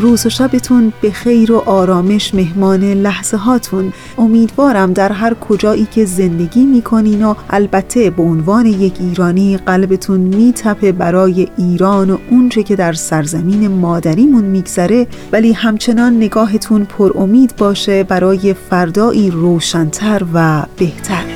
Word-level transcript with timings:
روز 0.00 0.26
و 0.26 0.28
شبتون 0.28 0.92
به 1.02 1.10
خیر 1.10 1.52
و 1.52 1.58
آرامش 1.58 2.34
مهمان 2.34 2.84
لحظه 2.84 3.36
هاتون. 3.36 3.92
امیدوارم 4.18 4.92
در 4.92 5.12
هر 5.12 5.34
کجایی 5.34 5.86
که 5.94 6.04
زندگی 6.04 6.66
می‌کنین 6.66 7.24
و 7.24 7.34
البته 7.50 8.10
به 8.10 8.22
عنوان 8.22 8.66
یک 8.66 8.94
ایرانی 9.00 9.56
قلبتون 9.56 10.20
میتپه 10.20 10.92
برای 10.92 11.48
ایران 11.56 12.10
و 12.10 12.18
اونچه 12.30 12.62
که 12.62 12.76
در 12.76 12.92
سرزمین 12.92 13.68
مادریمون 13.68 14.44
میگذره 14.44 15.06
ولی 15.32 15.52
همچنان 15.52 16.16
نگاهتون 16.16 16.84
پر 16.84 17.12
امید 17.18 17.56
باشه 17.56 18.04
برای 18.04 18.54
فردایی 18.54 19.30
روشنتر 19.30 20.22
و 20.34 20.62
بهتر. 20.78 21.29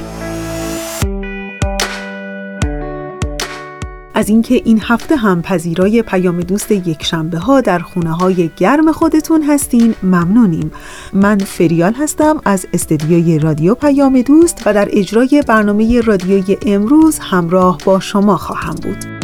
از 4.15 4.29
اینکه 4.29 4.55
این 4.55 4.81
هفته 4.83 5.17
هم 5.17 5.43
پذیرای 5.43 6.03
پیام 6.03 6.41
دوست 6.41 6.71
یک 6.71 7.05
شنبه 7.05 7.39
ها 7.39 7.61
در 7.61 7.79
خونه 7.79 8.13
های 8.13 8.51
گرم 8.57 8.93
خودتون 8.93 9.43
هستین 9.43 9.95
ممنونیم. 10.03 10.73
من 11.13 11.39
فریال 11.39 11.95
هستم 11.95 12.41
از 12.45 12.67
استدیوی 12.73 13.39
رادیو 13.39 13.75
پیام 13.75 14.23
دوست 14.23 14.63
و 14.67 14.75
در 14.75 14.89
اجرای 14.93 15.45
برنامه 15.47 16.01
رادیوی 16.01 16.57
امروز 16.67 17.19
همراه 17.19 17.79
با 17.85 18.01
شما 18.01 18.37
خواهم 18.37 18.75
بود. 18.75 19.24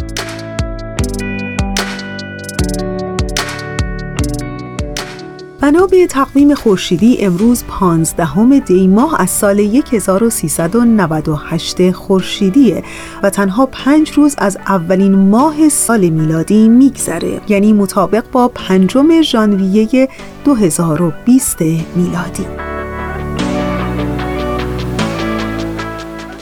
بنا 5.61 5.87
به 5.87 6.07
تقویم 6.07 6.55
خورشیدی 6.55 7.17
امروز 7.19 7.63
15 7.63 8.59
دی 8.59 8.87
ماه 8.87 9.21
از 9.21 9.29
سال 9.29 9.59
1398 9.91 11.91
خورشیدیه 11.91 12.83
و 13.23 13.29
تنها 13.29 13.65
پنج 13.65 14.11
روز 14.11 14.35
از 14.37 14.57
اولین 14.67 15.15
ماه 15.15 15.69
سال 15.69 16.09
میلادی 16.09 16.67
میگذره. 16.67 17.41
یعنی 17.47 17.73
مطابق 17.73 18.23
با 18.31 18.47
پنجم 18.47 19.21
ژانویه 19.21 20.09
2020 20.45 21.61
میلادی. 21.95 22.45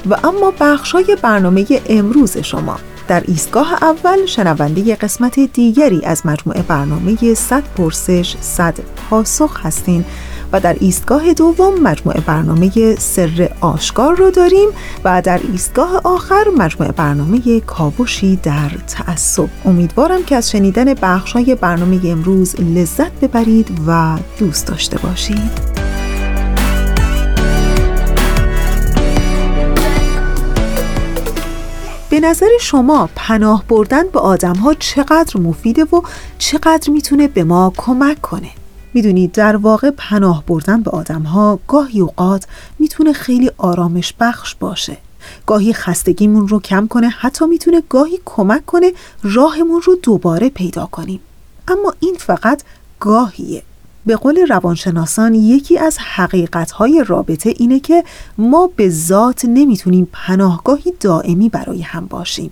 و 0.09 0.15
اما 0.23 0.53
بخشای 0.59 1.17
برنامه 1.21 1.65
امروز 1.89 2.37
شما. 2.37 2.79
در 3.09 3.23
ایستگاه 3.27 3.73
اول 3.73 4.25
شنونده 4.25 4.95
قسمت 4.95 5.39
دیگری 5.39 6.01
از 6.05 6.25
مجموعه 6.25 6.61
برنامه 6.61 7.33
100 7.33 7.63
پرسش 7.63 8.35
100 8.41 8.79
پاسخ 9.09 9.65
هستین 9.65 10.05
و 10.51 10.59
در 10.59 10.75
ایستگاه 10.79 11.33
دوم 11.33 11.81
مجموعه 11.83 12.21
برنامه 12.21 12.95
سر 12.95 13.49
آشکار 13.61 14.15
رو 14.15 14.31
داریم 14.31 14.69
و 15.03 15.21
در 15.21 15.39
ایستگاه 15.51 16.01
آخر 16.03 16.43
مجموعه 16.57 16.91
برنامه 16.91 17.59
کاوشی 17.59 18.35
در 18.35 18.69
تعصب. 18.87 19.49
امیدوارم 19.65 20.23
که 20.23 20.35
از 20.35 20.51
شنیدن 20.51 20.93
بخشای 20.93 21.55
برنامه 21.55 21.99
امروز 22.05 22.55
لذت 22.59 23.11
ببرید 23.19 23.67
و 23.87 24.17
دوست 24.39 24.67
داشته 24.67 24.97
باشید. 24.97 25.78
به 32.09 32.19
نظر 32.19 32.47
شما 32.61 33.09
پناه 33.15 33.63
بردن 33.67 34.07
به 34.07 34.19
آدم 34.19 34.55
ها 34.55 34.73
چقدر 34.73 35.39
مفیده 35.39 35.83
و 35.83 36.01
چقدر 36.37 36.89
می‌تونه 36.89 37.27
به 37.27 37.43
ما 37.43 37.73
کمک 37.77 38.21
کنه؟ 38.21 38.49
می‌دونید 38.93 39.31
در 39.31 39.55
واقع 39.55 39.91
پناه 39.97 40.43
بردن 40.47 40.81
به 40.81 40.91
آدم 40.91 41.21
ها 41.21 41.59
گاهی 41.67 42.01
اوقات 42.01 42.47
می‌تونه 42.79 43.13
خیلی 43.13 43.51
آرامش 43.57 44.13
بخش 44.19 44.55
باشه. 44.55 44.97
گاهی 45.45 45.73
خستگیمون 45.73 46.47
رو 46.47 46.59
کم 46.59 46.87
کنه 46.87 47.09
حتی 47.09 47.45
می‌تونه 47.45 47.83
گاهی 47.89 48.19
کمک 48.25 48.65
کنه 48.65 48.91
راهمون 49.23 49.81
رو 49.81 49.95
دوباره 49.95 50.49
پیدا 50.49 50.85
کنیم. 50.85 51.19
اما 51.67 51.93
این 51.99 52.15
فقط 52.19 52.63
گاهیه. 52.99 53.63
به 54.05 54.15
قول 54.15 54.47
روانشناسان 54.49 55.33
یکی 55.33 55.77
از 55.77 55.97
حقیقتهای 55.97 57.03
رابطه 57.07 57.53
اینه 57.57 57.79
که 57.79 58.03
ما 58.37 58.69
به 58.75 58.89
ذات 58.89 59.45
نمی‌تونیم 59.45 60.07
پناهگاهی 60.13 60.93
دائمی 60.99 61.49
برای 61.49 61.81
هم 61.81 62.05
باشیم. 62.05 62.51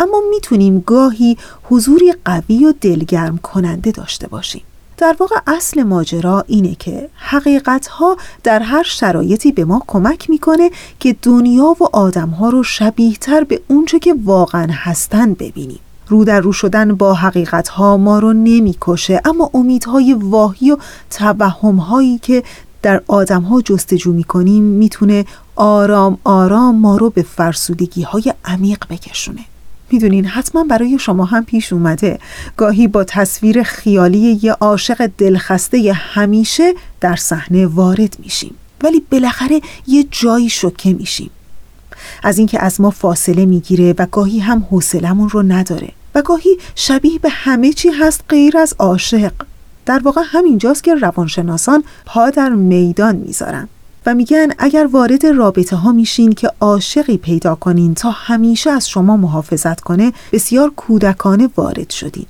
اما 0.00 0.22
می‌تونیم 0.30 0.80
گاهی 0.86 1.36
حضوری 1.62 2.14
قوی 2.24 2.64
و 2.64 2.74
دلگرم 2.80 3.38
کننده 3.38 3.90
داشته 3.90 4.28
باشیم. 4.28 4.62
در 4.98 5.16
واقع 5.18 5.36
اصل 5.46 5.82
ماجرا 5.82 6.44
اینه 6.46 6.74
که 6.74 7.08
حقیقتها 7.14 8.16
در 8.42 8.58
هر 8.58 8.82
شرایطی 8.82 9.52
به 9.52 9.64
ما 9.64 9.82
کمک 9.86 10.30
می‌کنه 10.30 10.70
که 11.00 11.16
دنیا 11.22 11.76
و 11.80 11.84
آدمها 11.92 12.48
رو 12.48 12.62
شبیهتر 12.62 13.44
به 13.44 13.60
اونچه 13.68 13.98
که 13.98 14.14
واقعا 14.24 14.68
هستن 14.70 15.34
ببینیم. 15.34 15.80
رو 16.08 16.24
در 16.24 16.40
رو 16.40 16.52
شدن 16.52 16.94
با 16.94 17.14
حقیقت 17.14 17.68
ها 17.68 17.96
ما 17.96 18.18
رو 18.18 18.32
نمی‌کشه. 18.32 19.20
اما 19.24 19.50
امیدهای 19.54 20.14
واهی 20.14 20.70
و 20.70 20.76
توهم 21.10 21.76
هایی 21.76 22.18
که 22.18 22.42
در 22.82 23.02
آدم 23.06 23.42
ها 23.42 23.60
جستجو 23.60 24.12
می 24.12 24.24
کنیم 24.24 24.64
می‌تونه 24.64 25.24
آرام 25.56 26.18
آرام 26.24 26.78
ما 26.78 26.96
رو 26.96 27.10
به 27.10 27.22
فرسودگی 27.22 28.02
های 28.02 28.34
عمیق 28.44 28.78
بکشونه. 28.90 29.40
می‌دونین 29.90 30.24
حتما 30.24 30.64
برای 30.64 30.98
شما 30.98 31.24
هم 31.24 31.44
پیش 31.44 31.72
اومده. 31.72 32.18
گاهی 32.56 32.88
با 32.88 33.04
تصویر 33.04 33.62
خیالی 33.62 34.38
یه 34.42 34.52
عاشق 34.52 35.10
دلخسته 35.18 35.92
همیشه 35.92 36.74
در 37.00 37.16
صحنه 37.16 37.66
وارد 37.66 38.16
میشیم. 38.18 38.54
ولی 38.82 39.02
بالاخره 39.10 39.60
یه 39.86 40.06
جایی 40.10 40.50
شوکه 40.50 40.94
میشیم. 40.94 41.30
از 42.26 42.38
اینکه 42.38 42.62
از 42.62 42.80
ما 42.80 42.90
فاصله 42.90 43.46
می‌گیره 43.46 43.94
و 43.98 44.06
گاهی 44.06 44.38
هم 44.38 44.66
حوصلمون 44.70 45.28
رو 45.28 45.42
نداره 45.42 45.88
و 46.14 46.22
گاهی 46.22 46.58
شبیه 46.74 47.18
به 47.18 47.28
همه 47.28 47.72
چی 47.72 47.88
هست 47.88 48.24
غیر 48.28 48.58
از 48.58 48.74
عاشق. 48.78 49.32
در 49.86 49.98
واقع 49.98 50.20
همینجاست 50.24 50.84
که 50.84 50.94
روانشناسان 50.94 51.84
پا 52.06 52.30
در 52.30 52.48
میدان 52.48 53.16
می‌ذارن 53.16 53.68
و 54.06 54.14
میگن 54.14 54.48
اگر 54.58 54.88
وارد 54.92 55.26
رابطه 55.26 55.76
ها 55.76 55.92
میشین 55.92 56.32
که 56.32 56.50
عاشقی 56.60 57.16
پیدا 57.16 57.54
کنین 57.54 57.94
تا 57.94 58.10
همیشه 58.10 58.70
از 58.70 58.88
شما 58.88 59.16
محافظت 59.16 59.80
کنه 59.80 60.12
بسیار 60.32 60.70
کودکانه 60.76 61.48
وارد 61.56 61.90
شدین. 61.90 62.26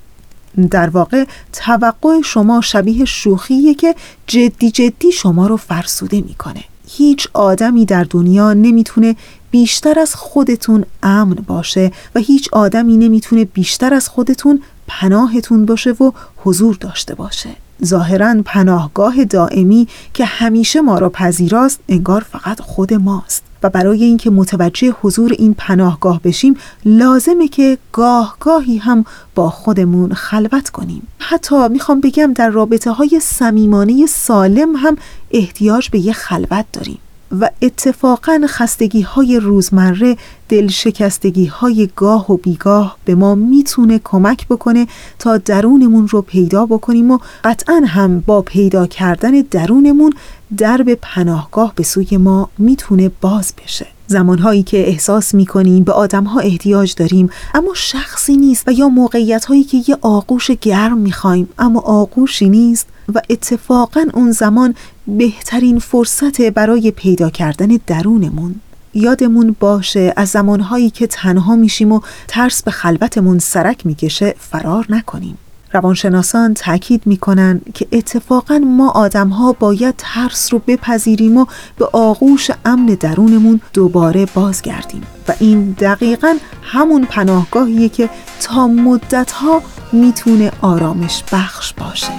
در 0.70 0.88
واقع 0.88 1.24
توقع 1.52 2.20
شما 2.24 2.60
شبیه 2.60 3.04
شوخیه 3.04 3.74
که 3.74 3.94
جدی 4.26 4.70
جدی 4.70 5.12
شما 5.12 5.46
رو 5.46 5.56
فرسوده 5.56 6.20
می‌کنه. 6.20 6.64
هیچ 6.88 7.28
آدمی 7.32 7.84
در 7.84 8.06
دنیا 8.10 8.52
نمی‌تونه 8.52 9.16
بیشتر 9.56 9.98
از 9.98 10.14
خودتون 10.14 10.84
امن 11.02 11.34
باشه 11.34 11.92
و 12.14 12.18
هیچ 12.20 12.48
آدمی 12.52 12.96
نمی‌تونه 12.96 13.44
بیشتر 13.44 13.94
از 13.94 14.08
خودتون 14.08 14.62
پناهتون 14.86 15.66
باشه 15.66 15.90
و 15.90 16.12
حضور 16.36 16.76
داشته 16.80 17.14
باشه. 17.14 17.50
ظاهرا 17.84 18.42
پناهگاه 18.44 19.24
دائمی 19.24 19.88
که 20.14 20.24
همیشه 20.24 20.80
ما 20.80 20.98
را 20.98 21.08
پذیراست 21.10 21.80
انگار 21.88 22.26
فقط 22.32 22.60
خود 22.60 22.94
ماست. 22.94 23.42
و 23.62 23.70
برای 23.70 24.04
اینکه 24.04 24.30
متوجه 24.30 24.94
حضور 25.02 25.32
این 25.38 25.54
پناهگاه 25.58 26.20
بشیم 26.24 26.56
لازمه 26.84 27.48
که 27.48 27.78
گاه 27.92 28.36
گاهی 28.40 28.78
هم 28.78 29.04
با 29.34 29.50
خودمون 29.50 30.12
خلوت 30.12 30.70
کنیم. 30.70 31.06
حتی 31.18 31.68
می‌خوام 31.68 32.00
بگم 32.00 32.32
در 32.32 32.48
رابطه 32.48 32.90
های 32.90 33.20
سمیمانه 33.22 34.06
سالم 34.06 34.76
هم 34.76 34.96
احتیاج 35.30 35.90
به 35.90 35.98
یه 35.98 36.12
خلوت 36.12 36.64
داریم. 36.72 36.98
و 37.40 37.50
اتفاقا 37.62 38.40
خستگی 38.46 39.00
های 39.00 39.40
روزمره 39.40 40.16
دلشکستگی 40.48 41.46
های 41.46 41.90
گاه 41.96 42.32
و 42.32 42.36
بیگاه 42.36 42.96
به 43.04 43.14
ما 43.14 43.34
می‌تونه 43.34 44.00
کمک 44.04 44.48
بکنه 44.48 44.86
تا 45.18 45.38
درونمون 45.38 46.08
رو 46.08 46.22
پیدا 46.22 46.66
بکنیم 46.66 47.10
و 47.10 47.18
قطعا 47.44 47.82
هم 47.86 48.20
با 48.20 48.42
پیدا 48.42 48.86
کردن 48.86 49.30
درونمون 49.30 50.12
درب 50.56 50.94
پناهگاه 50.94 51.72
به 51.76 51.82
سوی 51.82 52.16
ما 52.16 52.48
می‌تونه 52.58 53.10
باز 53.20 53.52
بشه. 53.64 53.86
زمانهایی 54.06 54.62
که 54.62 54.88
احساس 54.88 55.34
می‌کنیم 55.34 55.84
به 55.84 55.92
آدمها 55.92 56.40
احتیاج 56.40 56.94
داریم 56.94 57.30
اما 57.54 57.74
شخصی 57.74 58.36
نیست 58.36 58.68
و 58.68 58.72
یا 58.72 58.88
موقعیت 58.88 59.44
هایی 59.44 59.64
که 59.64 59.82
یه 59.88 59.96
آغوش 60.00 60.50
گرم 60.50 60.98
می‌خوایم 60.98 61.48
اما 61.58 61.80
آغوشی 61.80 62.48
نیست 62.48 62.86
و 63.14 63.20
اتفاقا 63.30 64.06
اون 64.14 64.30
زمان 64.32 64.74
بهترین 65.06 65.78
فرصت 65.78 66.40
برای 66.40 66.90
پیدا 66.90 67.30
کردن 67.30 67.78
درونمون. 67.86 68.54
یادمون 68.94 69.56
باشه 69.60 70.12
از 70.16 70.28
زمانهایی 70.28 70.90
که 70.90 71.06
تنها 71.06 71.56
میشیم 71.56 71.92
و 71.92 72.00
ترس 72.28 72.62
به 72.62 72.70
خلوتمون 72.70 73.38
سرک 73.38 73.86
می‌کشه 73.86 74.34
فرار 74.38 74.86
نکنیم. 74.88 75.38
روانشناسان 75.72 76.54
تاکید 76.54 77.02
می‌کنن 77.06 77.60
که 77.74 77.86
اتفاقا 77.92 78.58
ما 78.58 78.90
آدمها 78.90 79.52
باید 79.52 79.94
ترس 79.98 80.52
رو 80.52 80.58
بپذیریم 80.66 81.36
و 81.36 81.46
به 81.78 81.86
آغوش 81.92 82.50
امن 82.64 82.86
درونمون 82.86 83.60
دوباره 83.72 84.26
بازگردیم. 84.34 85.02
و 85.28 85.32
این 85.40 85.70
دقیقا 85.70 86.36
همون 86.62 87.04
پناهگاهیه 87.04 87.88
که 87.88 88.10
تا 88.40 88.66
مدتها 88.66 89.62
می‌تونه 89.92 90.52
آرامش 90.60 91.22
بخش 91.32 91.72
باشه. 91.72 92.12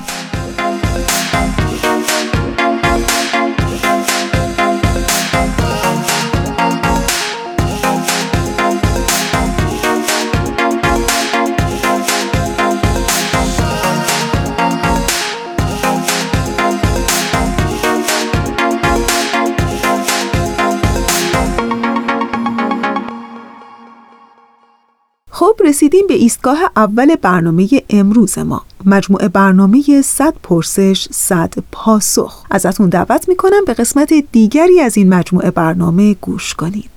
رسیدیم 25.78 26.08
به 26.08 26.14
ایستگاه 26.14 26.58
اول 26.76 27.16
برنامه 27.16 27.70
امروز 27.90 28.40
ما. 28.40 28.62
مجموعه 28.86 29.28
برنامه 29.28 30.02
100 30.02 30.34
پرسش 30.44 31.08
100 31.12 31.54
پاسخ. 31.72 32.46
ازتون 32.52 32.90
دعوت 32.90 33.30
می‌کنم 33.30 33.66
به 33.66 33.74
قسمت 33.74 34.14
دیگری 34.32 34.80
از 34.80 34.98
این 34.98 35.14
مجموعه 35.14 35.52
برنامه 35.52 36.14
گوش 36.14 36.54
کنید. 36.54 36.90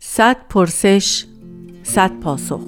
100 0.00 0.36
پرسش 0.48 1.24
100 1.82 2.20
پاسخ. 2.20 2.60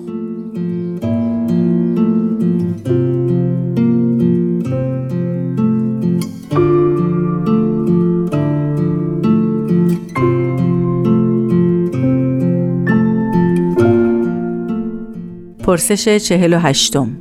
پرسش 15.70 16.16
چهل 16.16 16.52
و 16.52 16.58
هشتم 16.58 17.16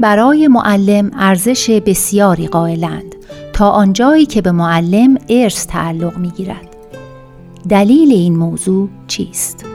برای 0.00 0.48
معلم 0.48 1.10
ارزش 1.14 1.70
بسیاری 1.70 2.46
قائلند 2.46 3.14
تا 3.52 3.70
آنجایی 3.70 4.26
که 4.26 4.42
به 4.42 4.52
معلم 4.52 5.18
ارث 5.28 5.66
تعلق 5.66 6.18
می 6.18 6.30
گیرد. 6.30 6.76
دلیل 7.68 8.12
این 8.12 8.36
موضوع 8.36 8.88
چیست؟ 9.06 9.69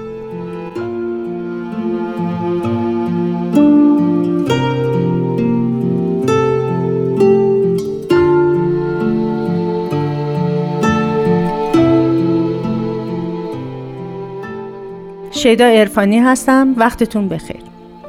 شیدا 15.46 15.66
ارفانی 15.66 16.20
هستم. 16.20 16.74
وقتتون 16.78 17.30
بخیر. 17.30 17.62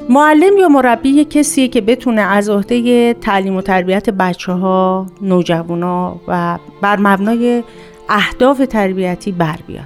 معلم 0.09 0.57
یا 0.57 0.69
مربی 0.69 1.25
کسیه 1.25 1.67
که 1.67 1.81
بتونه 1.81 2.21
از 2.21 2.49
عهده 2.49 3.13
تعلیم 3.13 3.55
و 3.55 3.61
تربیت 3.61 4.09
بچه 4.09 4.51
ها، 4.51 5.07
نوجوانا 5.21 6.15
و 6.27 6.57
بر 6.81 6.97
مبنای 6.99 7.63
اهداف 8.09 8.57
تربیتی 8.69 9.31
بر 9.31 9.59
بیاد. 9.67 9.85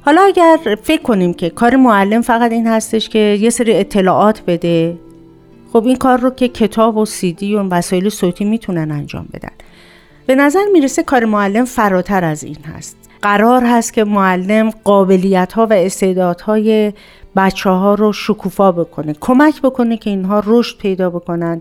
حالا 0.00 0.20
اگر 0.20 0.58
فکر 0.82 1.02
کنیم 1.02 1.34
که 1.34 1.50
کار 1.50 1.76
معلم 1.76 2.22
فقط 2.22 2.52
این 2.52 2.66
هستش 2.66 3.08
که 3.08 3.18
یه 3.18 3.50
سری 3.50 3.74
اطلاعات 3.74 4.42
بده 4.46 4.98
خب 5.72 5.86
این 5.86 5.96
کار 5.96 6.20
رو 6.20 6.30
که 6.30 6.48
کتاب 6.48 6.96
و 6.96 7.04
سیدی 7.04 7.54
و 7.54 7.62
وسایل 7.62 8.08
صوتی 8.08 8.44
می‌تونن 8.44 8.90
انجام 8.90 9.28
بدن. 9.34 9.52
به 10.26 10.34
نظر 10.34 10.64
می‌رسه 10.72 11.02
کار 11.02 11.24
معلم 11.24 11.64
فراتر 11.64 12.24
از 12.24 12.44
این 12.44 12.64
هست. 12.76 13.05
قرار 13.22 13.64
هست 13.64 13.92
که 13.92 14.04
معلم 14.04 14.70
قابلیت 14.84 15.52
ها 15.52 15.66
و 15.66 15.72
استعدادهای 15.72 16.92
بچه 17.36 17.70
ها 17.70 17.94
رو 17.94 18.12
شکوفا 18.12 18.72
بکنه 18.72 19.14
کمک 19.20 19.62
بکنه 19.62 19.96
که 19.96 20.10
اینها 20.10 20.42
رشد 20.46 20.78
پیدا 20.78 21.10
بکنن 21.10 21.60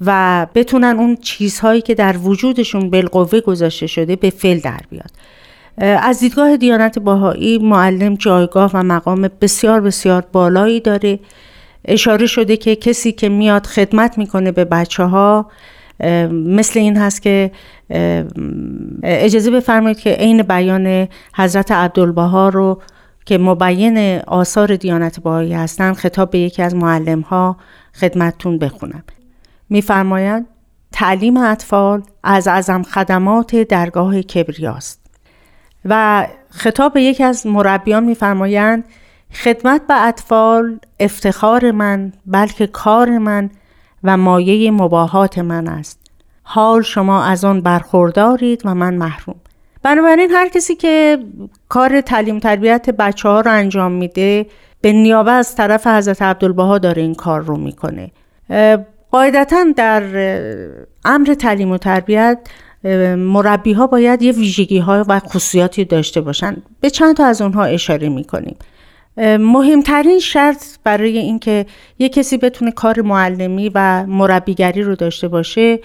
و 0.00 0.46
بتونن 0.54 0.96
اون 0.98 1.16
چیزهایی 1.16 1.80
که 1.80 1.94
در 1.94 2.16
وجودشون 2.16 2.90
بالقوه 2.90 3.40
گذاشته 3.40 3.86
شده 3.86 4.16
به 4.16 4.30
فل 4.30 4.58
در 4.58 4.80
بیاد. 4.90 5.10
از 5.78 6.20
دیدگاه 6.20 6.56
دیانت 6.56 6.98
باهایی 6.98 7.58
معلم 7.58 8.14
جایگاه 8.14 8.70
و 8.74 8.82
مقام 8.82 9.30
بسیار 9.40 9.80
بسیار 9.80 10.24
بالایی 10.32 10.80
داره. 10.80 11.18
اشاره 11.84 12.26
شده 12.26 12.56
که 12.56 12.76
کسی 12.76 13.12
که 13.12 13.28
میاد 13.28 13.66
خدمت 13.66 14.18
می‌کنه 14.18 14.52
به 14.52 14.64
بچه 14.64 15.04
ها 15.04 15.46
مثل 16.30 16.78
این 16.78 16.96
هست 16.96 17.22
که 17.22 17.50
اجازه 19.02 19.50
بفرمایید 19.50 19.98
که 19.98 20.10
عین 20.10 20.42
بیان 20.42 21.08
حضرت 21.36 21.72
عبدالبها 21.72 22.48
رو 22.48 22.82
که 23.24 23.38
مبین 23.38 24.18
آثار 24.18 24.76
دیانت 24.76 25.20
باهایی 25.20 25.54
هستند 25.54 25.94
خطاب 25.94 26.30
به 26.30 26.38
یکی 26.38 26.62
از 26.62 26.74
معلم 26.74 27.20
ها 27.20 27.56
خدمتتون 27.94 28.58
بخونم. 28.58 29.02
میفرمایند 29.68 30.46
تعلیم 30.92 31.36
اطفال 31.36 32.02
از 32.24 32.48
اعظم 32.48 32.82
خدمات 32.82 33.56
درگاه 33.56 34.22
کبریاست. 34.22 35.00
و 35.84 36.26
خطاب 36.50 36.92
به 36.92 37.02
یکی 37.02 37.24
از 37.24 37.46
مربیان 37.46 38.04
میفرمایند 38.04 38.84
خدمت 39.32 39.86
به 39.86 40.06
اطفال 40.06 40.78
افتخار 41.00 41.70
من 41.70 42.12
بلکه 42.26 42.66
کار 42.66 43.18
من 43.18 43.50
و 44.04 44.16
مایه 44.16 44.70
مباهات 44.70 45.38
من 45.38 45.68
است. 45.68 46.00
حال 46.42 46.82
شما 46.82 47.24
از 47.24 47.44
آن 47.44 47.60
برخوردارید 47.60 48.62
و 48.64 48.74
من 48.74 48.94
محروم. 48.94 49.36
بنابراین 49.82 50.30
هر 50.30 50.48
کسی 50.48 50.74
که 50.74 51.18
کار 51.68 52.00
تعلیم 52.00 52.38
تربیت 52.38 52.90
بچه 52.90 53.28
ها 53.28 53.40
رو 53.40 53.50
انجام 53.50 53.92
میده 53.92 54.46
به 54.80 54.92
نیابه 54.92 55.30
از 55.30 55.56
طرف 55.56 55.86
حضرت 55.86 56.22
عبدالبها 56.22 56.78
داره 56.78 57.02
این 57.02 57.14
کار 57.14 57.40
رو 57.40 57.56
می‌کنه. 57.56 58.10
قاعدتا 59.10 59.64
در 59.76 60.02
امر 61.04 61.34
تعلیم 61.34 61.70
و 61.70 61.78
تربیت 61.78 62.38
مربی 63.16 63.72
ها 63.72 63.86
باید 63.86 64.22
یه 64.22 64.32
ویژگی 64.32 64.78
ها 64.78 65.04
و 65.08 65.18
خصوصیاتی 65.18 65.84
داشته 65.84 66.20
باشن. 66.20 66.56
به 66.80 66.90
چند 66.90 67.16
تا 67.16 67.26
از 67.26 67.42
اونها 67.42 67.64
اشاره 67.64 68.08
می‌کنیم. 68.08 68.56
مهمترین 69.40 70.18
شرط 70.18 70.64
برای 70.84 71.18
اینکه 71.18 71.66
یک 71.98 72.12
کسی 72.12 72.38
بتونه 72.38 72.70
کار 72.70 73.00
معلمی 73.00 73.70
و 73.74 74.06
مربیگری 74.06 74.82
رو 74.82 74.94
داشته 74.94 75.28
باشه 75.28 75.78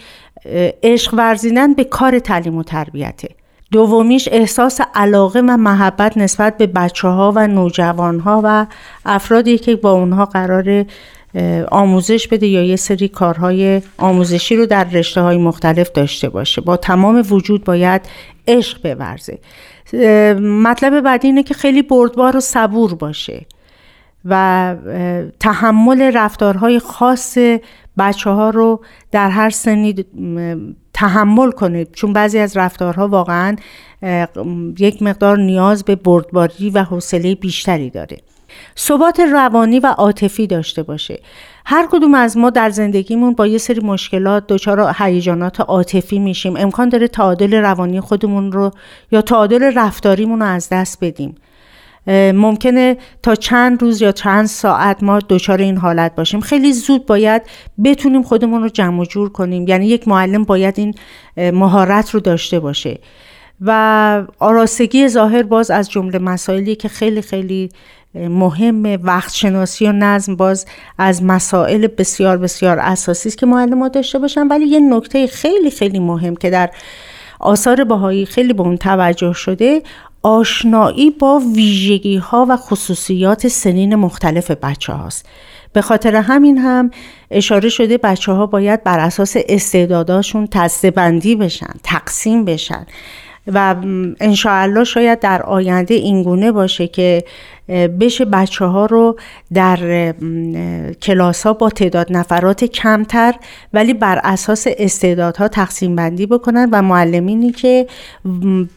عشق 0.83 1.13
ورزیدن 1.13 1.73
به 1.73 1.83
کار 1.83 2.19
تعلیم 2.19 2.57
و 2.57 2.63
تربیته. 2.63 3.29
دومیش 3.71 4.29
احساس 4.31 4.81
علاقه 4.95 5.39
و 5.39 5.57
محبت 5.57 6.17
نسبت 6.17 6.57
به 6.57 6.67
بچه 6.67 7.07
ها 7.07 7.33
و 7.35 7.47
نوجوان 7.47 8.19
ها 8.19 8.41
و 8.43 8.65
افرادی 9.05 9.57
که 9.57 9.75
با 9.75 9.91
اونها 9.91 10.25
قرار 10.25 10.85
آموزش 11.71 12.27
بده 12.27 12.47
یا 12.47 12.63
یه 12.63 12.75
سری 12.75 13.07
کارهای 13.07 13.81
آموزشی 13.97 14.55
رو 14.55 14.65
در 14.65 14.83
رشته 14.83 15.21
های 15.21 15.37
مختلف 15.37 15.91
داشته 15.91 16.29
باشه. 16.29 16.61
با 16.61 16.77
تمام 16.77 17.23
وجود 17.29 17.63
باید 17.63 18.01
عشق 18.47 18.93
بورزه. 18.93 19.39
مطلب 20.41 21.01
بعدی 21.01 21.27
اینه 21.27 21.43
که 21.43 21.53
خیلی 21.53 21.81
بردبار 21.81 22.37
و 22.37 22.39
صبور 22.39 22.95
باشه 22.95 23.45
و 24.25 24.75
تحمل 25.39 26.01
رفتارهای 26.01 26.79
خاص 26.79 27.37
بچه 27.97 28.29
ها 28.29 28.49
رو 28.49 28.83
در 29.11 29.29
هر 29.29 29.49
سنی 29.49 29.95
تحمل 30.93 31.51
کنه. 31.51 31.85
چون 31.85 32.13
بعضی 32.13 32.39
از 32.39 32.57
رفتارها 32.57 33.07
واقعا 33.07 33.55
یک 34.79 35.01
مقدار 35.01 35.37
نیاز 35.37 35.83
به 35.83 35.95
بردباری 35.95 36.69
و 36.69 36.83
حوصله 36.83 37.35
بیشتری 37.35 37.89
داره. 37.89 38.17
ثبات 38.77 39.19
روانی 39.19 39.79
و 39.79 39.87
عاطفی 39.87 40.47
داشته 40.47 40.83
باشه. 40.83 41.19
هر 41.65 41.87
کدوم 41.91 42.13
از 42.13 42.37
ما 42.37 42.49
در 42.49 42.69
زندگیمون 42.69 43.33
با 43.33 43.47
یه 43.47 43.57
سری 43.57 43.79
مشکلات 43.79 44.47
دچار 44.47 44.95
هیجانات 44.97 45.59
عاطفی 45.59 46.19
میشیم. 46.19 46.55
امکان 46.57 46.89
داره 46.89 47.07
تعادل 47.07 47.53
روانی 47.53 47.99
خودمون 47.99 48.51
رو 48.51 48.71
یا 49.11 49.21
تعادل 49.21 49.71
رفتاریمون 49.75 50.39
رو 50.39 50.45
از 50.45 50.69
دست 50.69 50.97
بدیم. 51.01 51.35
ممکنه 52.33 52.97
تا 53.23 53.35
چند 53.35 53.81
روز 53.81 54.01
یا 54.01 54.11
چند 54.11 54.45
ساعت 54.45 55.03
ما 55.03 55.19
دچار 55.29 55.61
این 55.61 55.77
حالت 55.77 56.15
باشیم. 56.15 56.39
خیلی 56.39 56.73
زود 56.73 57.05
باید 57.05 57.41
بتونیم 57.83 58.23
خودمون 58.23 58.61
رو 58.61 58.69
جمع 58.69 59.05
جور 59.05 59.29
کنیم. 59.29 59.67
یعنی 59.67 59.87
یک 59.87 60.07
معلم 60.07 60.43
باید 60.43 60.79
این 60.79 60.93
مهارت 61.37 62.09
رو 62.09 62.19
داشته 62.19 62.59
باشه. 62.59 62.99
و 63.61 64.23
آراستگی 64.39 65.07
ظاهر 65.07 65.43
باز 65.43 65.71
از 65.71 65.91
جمله 65.91 66.19
مسائلی 66.19 66.75
که 66.75 66.87
خیلی 66.87 67.21
خیلی 67.21 67.69
مهم 68.15 68.83
وقت 69.03 69.33
شناسی 69.33 69.87
و 69.87 69.91
نظم 69.91 70.35
باز 70.35 70.65
از 70.97 71.23
مسائل 71.23 71.87
بسیار 71.87 72.37
بسیار 72.37 72.79
اساسی 72.79 73.29
است 73.29 73.37
که 73.37 73.45
معلم 73.45 73.87
داشته 73.87 74.19
باشن. 74.19 74.47
ولی 74.47 74.65
یه 74.65 74.79
نکته 74.79 75.27
خیلی 75.27 75.71
خیلی 75.71 75.99
مهم 75.99 76.35
که 76.35 76.49
در 76.49 76.69
آثار 77.39 77.83
باهایی 77.83 78.25
خیلی 78.25 78.53
به 78.53 78.61
اون 78.61 78.77
توجه 78.77 79.33
شده 79.33 79.81
آشنایی 80.21 81.11
با 81.11 81.41
ویژگی 81.55 82.17
ها 82.17 82.45
و 82.49 82.57
خصوصیات 82.57 83.47
سنین 83.47 83.95
مختلف 83.95 84.51
بچه 84.51 84.93
هاست 84.93 85.25
به 85.73 85.81
خاطر 85.81 86.15
همین 86.15 86.57
هم 86.57 86.91
اشاره 87.31 87.69
شده 87.69 87.97
بچه 87.97 88.31
ها 88.31 88.45
باید 88.45 88.83
بر 88.83 88.99
اساس 88.99 89.35
استعداداشون 89.49 90.47
تسته 90.51 90.91
بندی 90.91 91.35
بشن 91.35 91.73
تقسیم 91.83 92.45
بشن. 92.45 92.85
و 93.47 93.75
انشاءالله 94.19 94.83
شاید 94.83 95.19
در 95.19 95.41
آینده 95.41 95.93
اینگونه 95.93 96.51
باشه 96.51 96.87
که 96.87 97.23
بشه 97.69 98.25
بچه 98.25 98.65
ها 98.65 98.85
رو 98.85 99.15
در 99.53 100.13
کلاس 101.01 101.43
ها 101.43 101.53
با 101.53 101.69
تعداد 101.69 102.07
نفرات 102.09 102.65
کمتر 102.65 103.33
ولی 103.73 103.93
بر 103.93 104.19
اساس 104.23 104.67
استعدادها 104.77 105.47
تقسیم 105.47 105.95
بندی 105.95 106.25
بکنن 106.25 106.69
و 106.71 106.81
معلمینی 106.81 107.51
که 107.51 107.87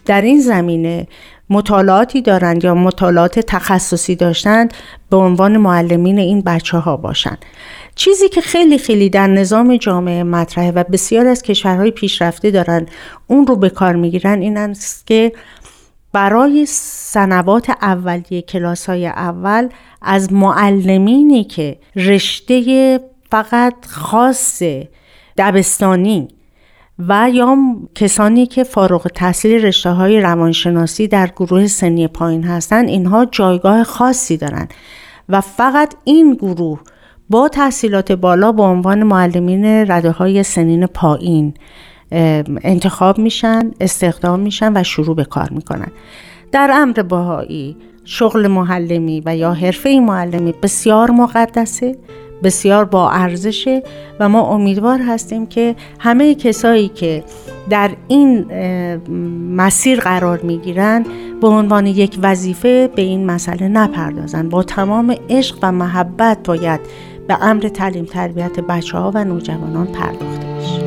در 0.06 0.20
این 0.20 0.40
زمینه 0.40 1.06
مطالعاتی 1.50 2.22
دارند 2.22 2.64
یا 2.64 2.74
مطالعات 2.74 3.38
تخصصی 3.38 4.16
داشتند 4.16 4.74
به 5.10 5.16
عنوان 5.16 5.56
معلمین 5.56 6.18
این 6.18 6.40
بچه 6.40 6.78
ها 6.78 6.96
باشند 6.96 7.44
چیزی 7.94 8.28
که 8.28 8.40
خیلی 8.40 8.78
خیلی 8.78 9.10
در 9.10 9.26
نظام 9.26 9.76
جامعه 9.76 10.22
مطرحه 10.22 10.70
و 10.70 10.84
بسیار 10.84 11.26
از 11.26 11.42
کشورهای 11.42 11.90
پیشرفته 11.90 12.50
دارن 12.50 12.86
اون 13.26 13.46
رو 13.46 13.56
به 13.56 13.70
کار 13.70 13.96
می‌گیرن 13.96 14.40
این 14.40 14.56
است 14.56 15.06
که 15.06 15.32
برای 16.16 16.66
سنوات 16.68 17.70
اولیه 17.70 18.42
کلاس 18.42 18.86
های 18.86 19.06
اول 19.06 19.68
از 20.02 20.32
معلمینی 20.32 21.44
که 21.44 21.78
رشته 21.96 23.00
فقط 23.30 23.74
خاص 23.86 24.62
دبستانی 25.36 26.28
و 26.98 27.30
یا 27.32 27.56
کسانی 27.94 28.46
که 28.46 28.64
فارغ 28.64 29.06
تحصیل 29.06 29.64
رشته 29.64 29.90
های 29.90 30.20
روانشناسی 30.20 31.08
در 31.08 31.26
گروه 31.26 31.66
سنی 31.66 32.08
پایین 32.08 32.44
هستند 32.44 32.88
اینها 32.88 33.24
جایگاه 33.24 33.84
خاصی 33.84 34.36
دارند 34.36 34.74
و 35.28 35.40
فقط 35.40 35.94
این 36.04 36.34
گروه 36.34 36.80
با 37.30 37.48
تحصیلات 37.48 38.12
بالا 38.12 38.52
به 38.52 38.62
عنوان 38.62 39.02
معلمین 39.02 39.64
رده 39.64 40.10
های 40.10 40.42
سنین 40.42 40.86
پایین 40.86 41.54
انتخاب 42.12 43.18
میشن 43.18 43.70
استخدام 43.80 44.40
میشن 44.40 44.72
و 44.76 44.82
شروع 44.82 45.16
به 45.16 45.24
کار 45.24 45.48
می‌کنن. 45.50 45.88
در 46.52 46.70
امر 46.74 47.02
باهایی 47.02 47.76
شغل 48.04 48.46
معلمی 48.46 49.22
و 49.26 49.36
یا 49.36 49.52
حرفه 49.52 50.00
معلمی 50.00 50.54
بسیار 50.62 51.10
مقدسه 51.10 51.96
بسیار 52.42 52.84
با 52.84 53.10
ارزشه 53.10 53.82
و 54.20 54.28
ما 54.28 54.40
امیدوار 54.40 55.00
هستیم 55.02 55.46
که 55.46 55.76
همه 55.98 56.34
کسایی 56.34 56.88
که 56.88 57.24
در 57.70 57.90
این 58.08 58.46
مسیر 59.56 60.00
قرار 60.00 60.40
می‌گیرن 60.40 61.04
به 61.40 61.48
عنوان 61.48 61.86
یک 61.86 62.18
وظیفه 62.22 62.90
به 62.96 63.02
این 63.02 63.26
مسئله 63.26 63.68
نپردازن. 63.68 64.48
با 64.48 64.62
تمام 64.62 65.14
عشق 65.30 65.58
و 65.62 65.72
محبت 65.72 66.38
باید 66.44 66.80
به 67.28 67.44
امر 67.44 67.60
تعلیم 67.60 68.04
تربیت 68.04 68.60
بچه 68.60 68.98
ها 68.98 69.12
و 69.14 69.24
نوجوانان 69.24 69.86
پرداخته 69.86 70.46
بشه. 70.46 70.85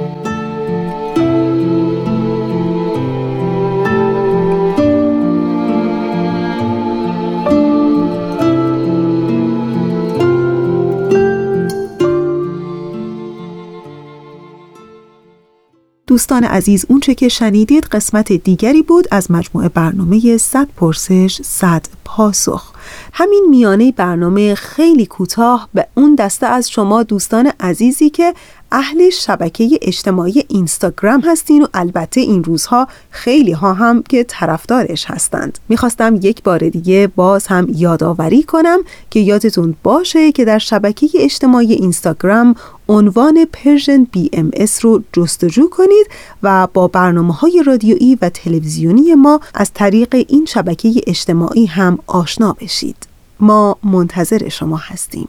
دوستان 16.10 16.44
عزیز 16.44 16.86
اونچه 16.90 17.16
که 17.16 17.28
شنیدید 17.30 17.86
قسمت 17.86 18.32
دیگری 18.32 18.82
بود 18.82 19.08
از 19.12 19.32
مجموعه 19.32 19.70
برنامه 19.70 20.38
100 20.38 20.68
پرسش 20.78 21.42
100 21.44 21.86
پاسخ. 22.06 22.72
همین 23.14 23.46
میانه 23.50 23.92
برنامه 23.92 24.56
خیلی 24.56 25.06
کوتاه 25.06 25.70
به 25.74 25.88
اون 25.96 26.16
دسته 26.16 26.48
از 26.48 26.70
شما 26.70 27.04
دوستان 27.04 27.52
عزیزی 27.60 28.10
که 28.10 28.34
اهل 28.72 29.10
شبکه 29.10 29.80
اجتماعی 29.82 30.44
اینستاگرام 30.48 31.22
هستین 31.22 31.64
و 31.64 31.68
البته 31.74 32.22
این 32.22 32.44
روزها 32.44 32.88
خیلی 33.10 33.52
ها 33.52 33.74
هم 33.74 34.04
که 34.04 34.24
طرفدارش 34.24 35.06
هستند. 35.06 35.60
می‌خواستم 35.70 36.16
یک 36.22 36.44
بار 36.44 36.70
دیگه 36.70 37.08
باز 37.16 37.48
هم 37.48 37.68
یادآوری 37.76 38.44
کنم 38.44 38.80
که 39.10 39.20
یادتون 39.20 39.76
باشه 39.84 40.32
که 40.32 40.46
در 40.46 40.60
شبکه 40.60 41.10
اجتماعی 41.16 41.74
اینستاگرام 41.74 42.56
عنوان 42.90 43.46
Persian 43.54 44.04
BMS 44.12 44.86
رو 44.86 45.04
جستجو 45.14 45.70
کنید 45.70 46.08
و 46.44 46.68
با 46.74 46.88
برنامه 46.88 47.34
های 47.34 47.64
رادیویی 47.66 48.18
و 48.22 48.30
تلویزیونی 48.30 49.16
ما 49.16 49.40
از 49.54 49.72
طریق 49.74 50.26
این 50.28 50.46
شبکه 50.46 50.92
اجتماعی 51.08 51.66
هم 51.66 52.00
آشنا 52.08 52.54
بشید. 52.54 53.08
ما 53.40 53.78
منتظر 53.84 54.50
شما 54.50 54.78
هستیم. 54.78 55.28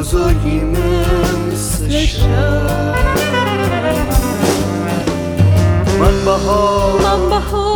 بزرگی 0.00 0.60
مثل 0.60 1.88
من 6.00 6.24
بهار 6.24 7.00
من 7.02 7.28
بهارم 7.30 7.69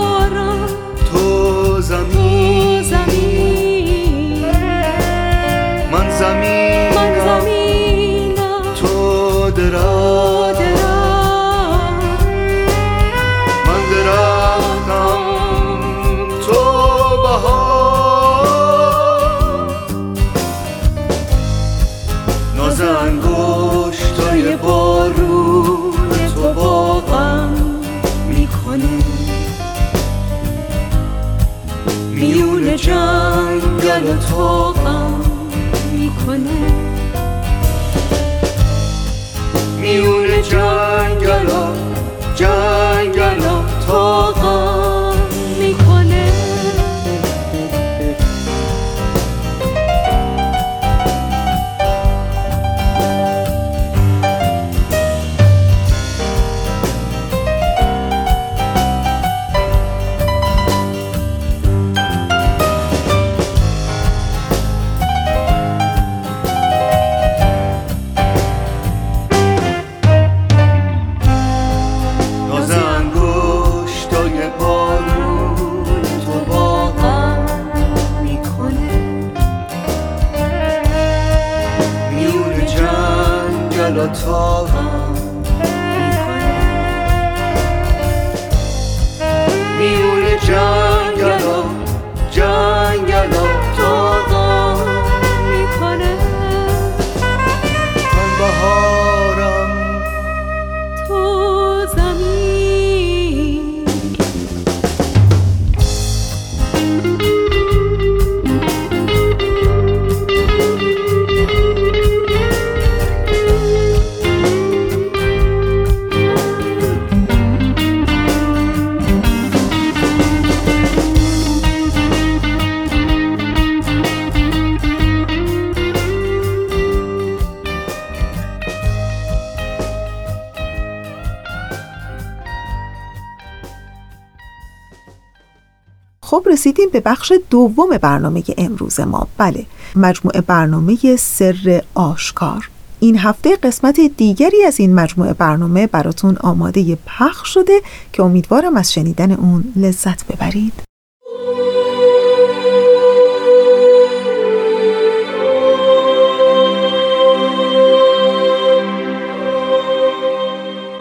رسیدیم 136.55 136.89
به 136.93 137.01
بخش 137.01 137.33
دوم 137.51 137.99
برنامه 137.99 138.43
امروز 138.59 139.01
ما. 139.01 139.27
بله 139.39 139.67
مجموعه 139.97 140.41
برنامه 140.41 141.17
سر 141.17 141.83
آشکار. 141.95 142.71
این 143.01 143.19
هفته 143.19 143.57
قسمت 143.57 144.01
دیگری 144.17 144.65
از 144.65 144.81
این 144.81 144.95
مجموعه 144.95 145.33
برنامه 145.33 145.87
براتون 145.87 146.37
آماده 146.37 146.99
پخش 147.07 147.55
شده 147.55 147.81
که 148.13 148.23
امیدوارم 148.23 148.77
از 148.77 148.93
شنیدن 148.93 149.33
اون 149.33 149.73
لذت 149.77 150.27
ببرید. 150.27 150.73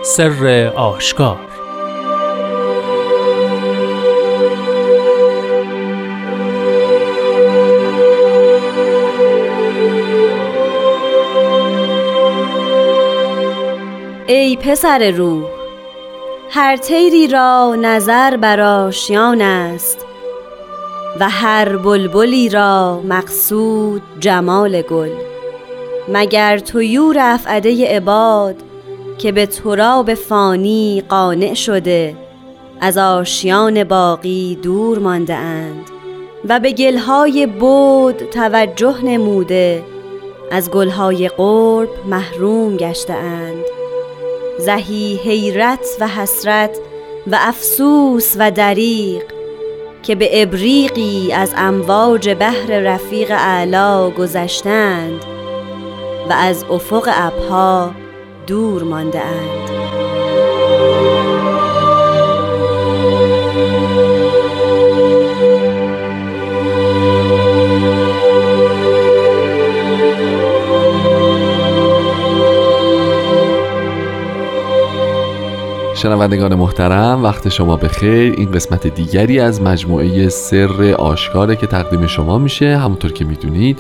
سر 0.04 0.72
آشکار 0.76 1.53
ای 14.28 14.58
پسر 14.58 15.12
روح 15.12 15.44
هر 16.50 16.78
طیری 16.78 17.28
را 17.28 17.76
نظر 17.82 18.38
بر 18.38 18.62
آشیان 18.62 19.42
است 19.42 20.06
و 21.20 21.30
هر 21.30 21.78
بلبلی 21.78 22.50
را 22.50 23.02
مقصود 23.02 24.02
جمال 24.20 24.82
گل. 24.82 25.10
مگر 26.08 26.58
تویور 26.58 27.18
افعده 27.20 27.96
عباد 27.96 28.56
که 29.18 29.32
به 29.32 29.46
تراب 29.46 30.14
فانی 30.14 31.04
قانع 31.10 31.54
شده 31.54 32.16
از 32.82 32.98
آشیان 32.98 33.84
باقی 33.84 34.56
دور 34.64 35.00
مانده 35.00 35.34
اند 35.34 35.90
و 36.50 36.60
به 36.60 36.72
گلهای 36.72 37.48
بود 37.48 38.18
توجه 38.18 39.02
نموده 39.04 39.84
از 40.52 40.72
گلهای 40.72 41.28
قرب 41.28 41.90
محروم 42.06 42.78
گشته 42.78 43.14
اند. 43.14 43.83
زهی 44.60 45.20
حیرت 45.24 45.86
و 46.00 46.08
حسرت 46.08 46.78
و 47.28 47.38
افسوس 47.40 48.36
و 48.40 48.52
دریق 48.52 49.24
که 50.04 50.16
به 50.16 50.42
ابریقی 50.42 51.32
از 51.34 51.54
امواج 51.58 52.30
بحر 52.30 52.80
رفیق 52.80 53.32
اعلا 53.32 54.10
گذشتند 54.10 55.26
و 56.30 56.34
از 56.34 56.64
افق 56.64 57.10
ابها 57.14 57.92
دور 58.48 58.84
مانده 58.84 59.22
اند. 59.22 59.83
شنوندگان 76.04 76.56
محترم 76.56 77.24
وقت 77.24 77.50
شما 77.50 77.78
به 77.78 77.88
خیر 77.88 78.34
این 78.38 78.52
قسمت 78.52 78.88
دیگری 78.88 79.40
از 79.40 79.62
مجموعه 79.62 80.30
سر 80.30 80.96
آشکاره 80.98 81.56
که 81.56 81.68
تقدیم 81.68 82.08
شما 82.08 82.38
میشه. 82.38 82.78
همونطور 82.78 83.12
که 83.12 83.26
می‌دونید 83.26 83.80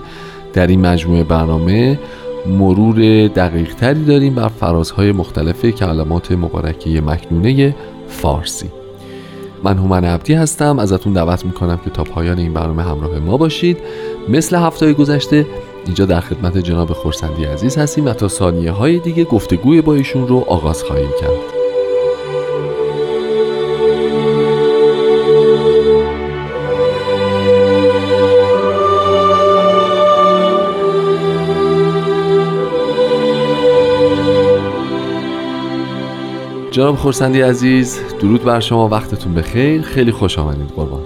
در 0.53 0.67
این 0.67 0.81
مجموعه 0.81 1.23
برنامه 1.23 1.99
مرور 2.47 3.27
دقیق 3.27 3.75
تری 3.75 4.05
داریم 4.05 4.35
بر 4.35 4.47
فرازهای 4.47 5.11
مختلف 5.11 5.65
کلمات 5.65 6.31
مبارکه 6.31 7.01
مکنونه 7.01 7.75
فارسی. 8.07 8.69
من 9.63 9.77
هومن 9.77 10.05
عبدی 10.05 10.33
هستم. 10.33 10.79
ازتون 10.79 11.13
دعوت 11.13 11.45
می‌کنم 11.45 11.79
که 11.83 11.89
تا 11.89 12.03
پایان 12.03 12.39
این 12.39 12.53
برنامه 12.53 12.83
همراه 12.83 13.19
ما 13.19 13.37
باشید. 13.37 13.77
مثل 14.29 14.55
هفته 14.55 14.93
گذشته 14.93 15.45
اینجا 15.85 16.05
در 16.05 16.19
خدمت 16.19 16.57
جناب 16.57 16.93
خورسندی 16.93 17.45
عزیز 17.45 17.77
هستیم 17.77 18.05
و 18.05 18.13
تا 18.13 18.27
ثانیه 18.27 18.71
های 18.71 18.99
دیگه 18.99 19.23
گفتگوی 19.23 19.81
با 19.81 19.93
ایشون 19.93 20.27
رو 20.27 20.45
آغاز 20.47 20.83
خواهیم 20.83 21.11
کرد. 21.21 21.52
جناب 36.73 36.95
خورسندی 36.95 37.41
عزیز 37.41 37.99
درود 38.21 38.43
بر 38.43 38.59
شما 38.59 38.87
وقتتون 38.87 39.33
بخیر. 39.33 39.81
خیلی 39.81 40.11
خوش 40.11 40.39
آمدید 40.39 40.67
قربان 40.67 41.01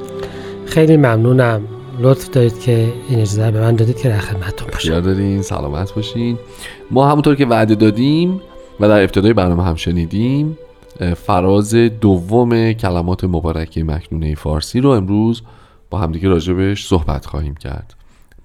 خیلی 0.66 0.98
ممنونم. 0.98 1.62
لطف 2.00 2.30
دارید 2.30 2.60
که 2.60 2.94
این 3.10 3.20
اجازه 3.20 3.52
به 3.52 3.62
من 3.62 3.76
دادید 3.76 3.98
که 3.98 4.10
در 4.10 4.18
خدمتتون 4.18 4.68
باشم. 4.72 5.00
دارین 5.00 5.42
سلامت 5.42 5.94
باشین. 5.94 6.38
ما 6.92 7.12
همونطور 7.12 7.36
که 7.36 7.46
وعده 7.46 7.76
دادیم 7.76 8.42
و 8.80 8.88
در 8.88 9.02
ابتدای 9.02 9.34
برنامه 9.34 9.64
هم 9.64 9.76
شنیدیم 9.76 10.58
فراز 11.16 11.76
دوم 11.76 12.74
کلمات 12.74 13.24
مبارکه 13.24 13.84
مکنونه 13.84 14.36
فارسی 14.36 14.80
رو 14.80 14.90
امروز 14.90 15.42
با 15.90 15.98
همدیگه 15.98 16.30
راجبش 16.30 16.88
صحبت 16.88 17.26
خواهیم 17.26 17.56
کرد. 17.56 17.96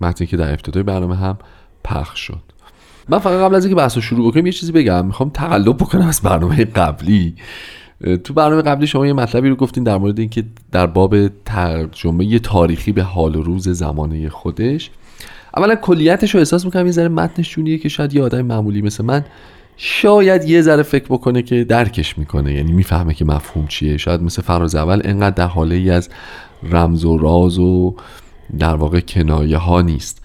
متنی 0.00 0.26
که 0.26 0.36
در 0.36 0.50
ابتدای 0.50 0.82
برنامه 0.82 1.16
هم 1.16 1.38
پخش 1.84 2.20
شد. 2.20 2.42
من 3.08 3.18
فقط 3.18 3.40
قبل 3.40 3.54
از 3.54 3.64
اینکه 3.64 3.76
بحث 3.76 3.96
رو 3.96 4.02
شروع 4.02 4.30
بکنم 4.30 4.46
یه 4.46 4.52
چیزی 4.52 4.72
بگم. 4.72 5.06
می‌خوام 5.06 5.30
تقلب 5.30 5.76
بکنم 5.76 6.06
از 6.06 6.20
برنامه 6.20 6.64
قبلی. 6.64 7.34
تو 8.24 8.34
برنامه 8.34 8.62
قبلی 8.62 8.86
شما 8.86 9.06
یه 9.06 9.12
مطلبی 9.12 9.48
رو 9.48 9.56
گفتین 9.56 9.84
در 9.84 9.98
مورد 9.98 10.18
اینکه 10.18 10.44
در 10.72 10.86
باب 10.86 11.28
ترجمه 11.44 12.38
تاریخی 12.38 12.92
به 12.92 13.02
حال 13.02 13.36
و 13.36 13.42
روز 13.42 13.68
زمانه 13.68 14.28
خودش. 14.28 14.90
اولا 15.56 15.74
کلیتش 15.74 16.34
رو 16.34 16.38
احساس 16.38 16.64
می‌کنم 16.64 16.86
یه 16.86 16.92
ذره 16.92 17.08
متنش 17.08 17.50
جوریه 17.50 17.78
که 17.78 17.88
شاید 17.88 18.14
یه 18.14 18.22
آدم 18.22 18.42
معمولی 18.42 18.82
مثل 18.82 19.04
من 19.04 19.24
شاید 19.76 20.44
یه 20.44 20.62
ذره 20.62 20.82
فکر 20.82 21.04
بکنه 21.04 21.42
که 21.42 21.64
درکش 21.64 22.18
می‌کنه. 22.18 22.54
یعنی 22.54 22.72
می‌فهمه 22.72 23.14
که 23.14 23.24
مفهوم 23.24 23.66
چیه. 23.66 23.96
شاید 23.96 24.22
مثل 24.22 24.42
فراز 24.42 24.74
اول 24.74 25.00
انقدر 25.04 25.36
در 25.36 25.46
حاله 25.46 25.74
ای 25.74 25.90
از 25.90 26.08
رمز 26.62 27.04
و 27.04 27.18
راز 27.18 27.58
و 27.58 27.94
در 28.58 28.74
واقع 28.74 29.00
کنایه 29.00 29.56
ها 29.56 29.80
نیست. 29.80 30.21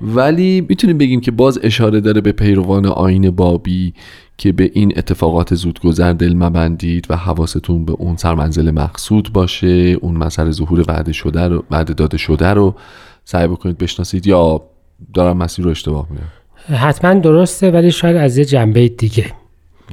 ولی 0.00 0.66
می‌تونیم 0.68 0.98
بگیم 0.98 1.20
که 1.20 1.30
باز 1.30 1.58
اشاره 1.62 2.00
داره 2.00 2.20
به 2.20 2.32
پیروان 2.32 2.86
آین 2.86 3.30
بابی 3.30 3.94
که 4.38 4.52
به 4.52 4.70
این 4.74 4.92
اتفاقات 4.96 5.54
زودگذر 5.54 6.12
دل 6.12 6.34
مبندید 6.34 7.06
و 7.10 7.16
حواستون 7.16 7.84
به 7.84 7.92
اون 7.92 8.16
سرمنزل 8.16 8.70
مقصود 8.70 9.32
باشه 9.32 9.96
اون 10.00 10.16
مسئله 10.16 10.50
ظهور 10.50 10.84
وعده 10.88 11.12
شده 11.12 11.48
رو 11.48 11.64
وعده 11.70 11.94
داده 11.94 12.16
شده 12.16 12.48
رو 12.48 12.74
سعی 13.24 13.48
بکنید 13.48 13.78
بشناسید 13.78 14.26
یا 14.26 14.62
دارم 15.14 15.36
مسیر 15.36 15.64
رو 15.64 15.70
اشتباه 15.70 16.06
میرم 16.10 16.32
حتما 16.78 17.14
درسته 17.14 17.70
ولی 17.70 17.90
شاید 17.90 18.16
از 18.16 18.38
یه 18.38 18.44
جنبه 18.44 18.88
دیگه. 18.88 19.32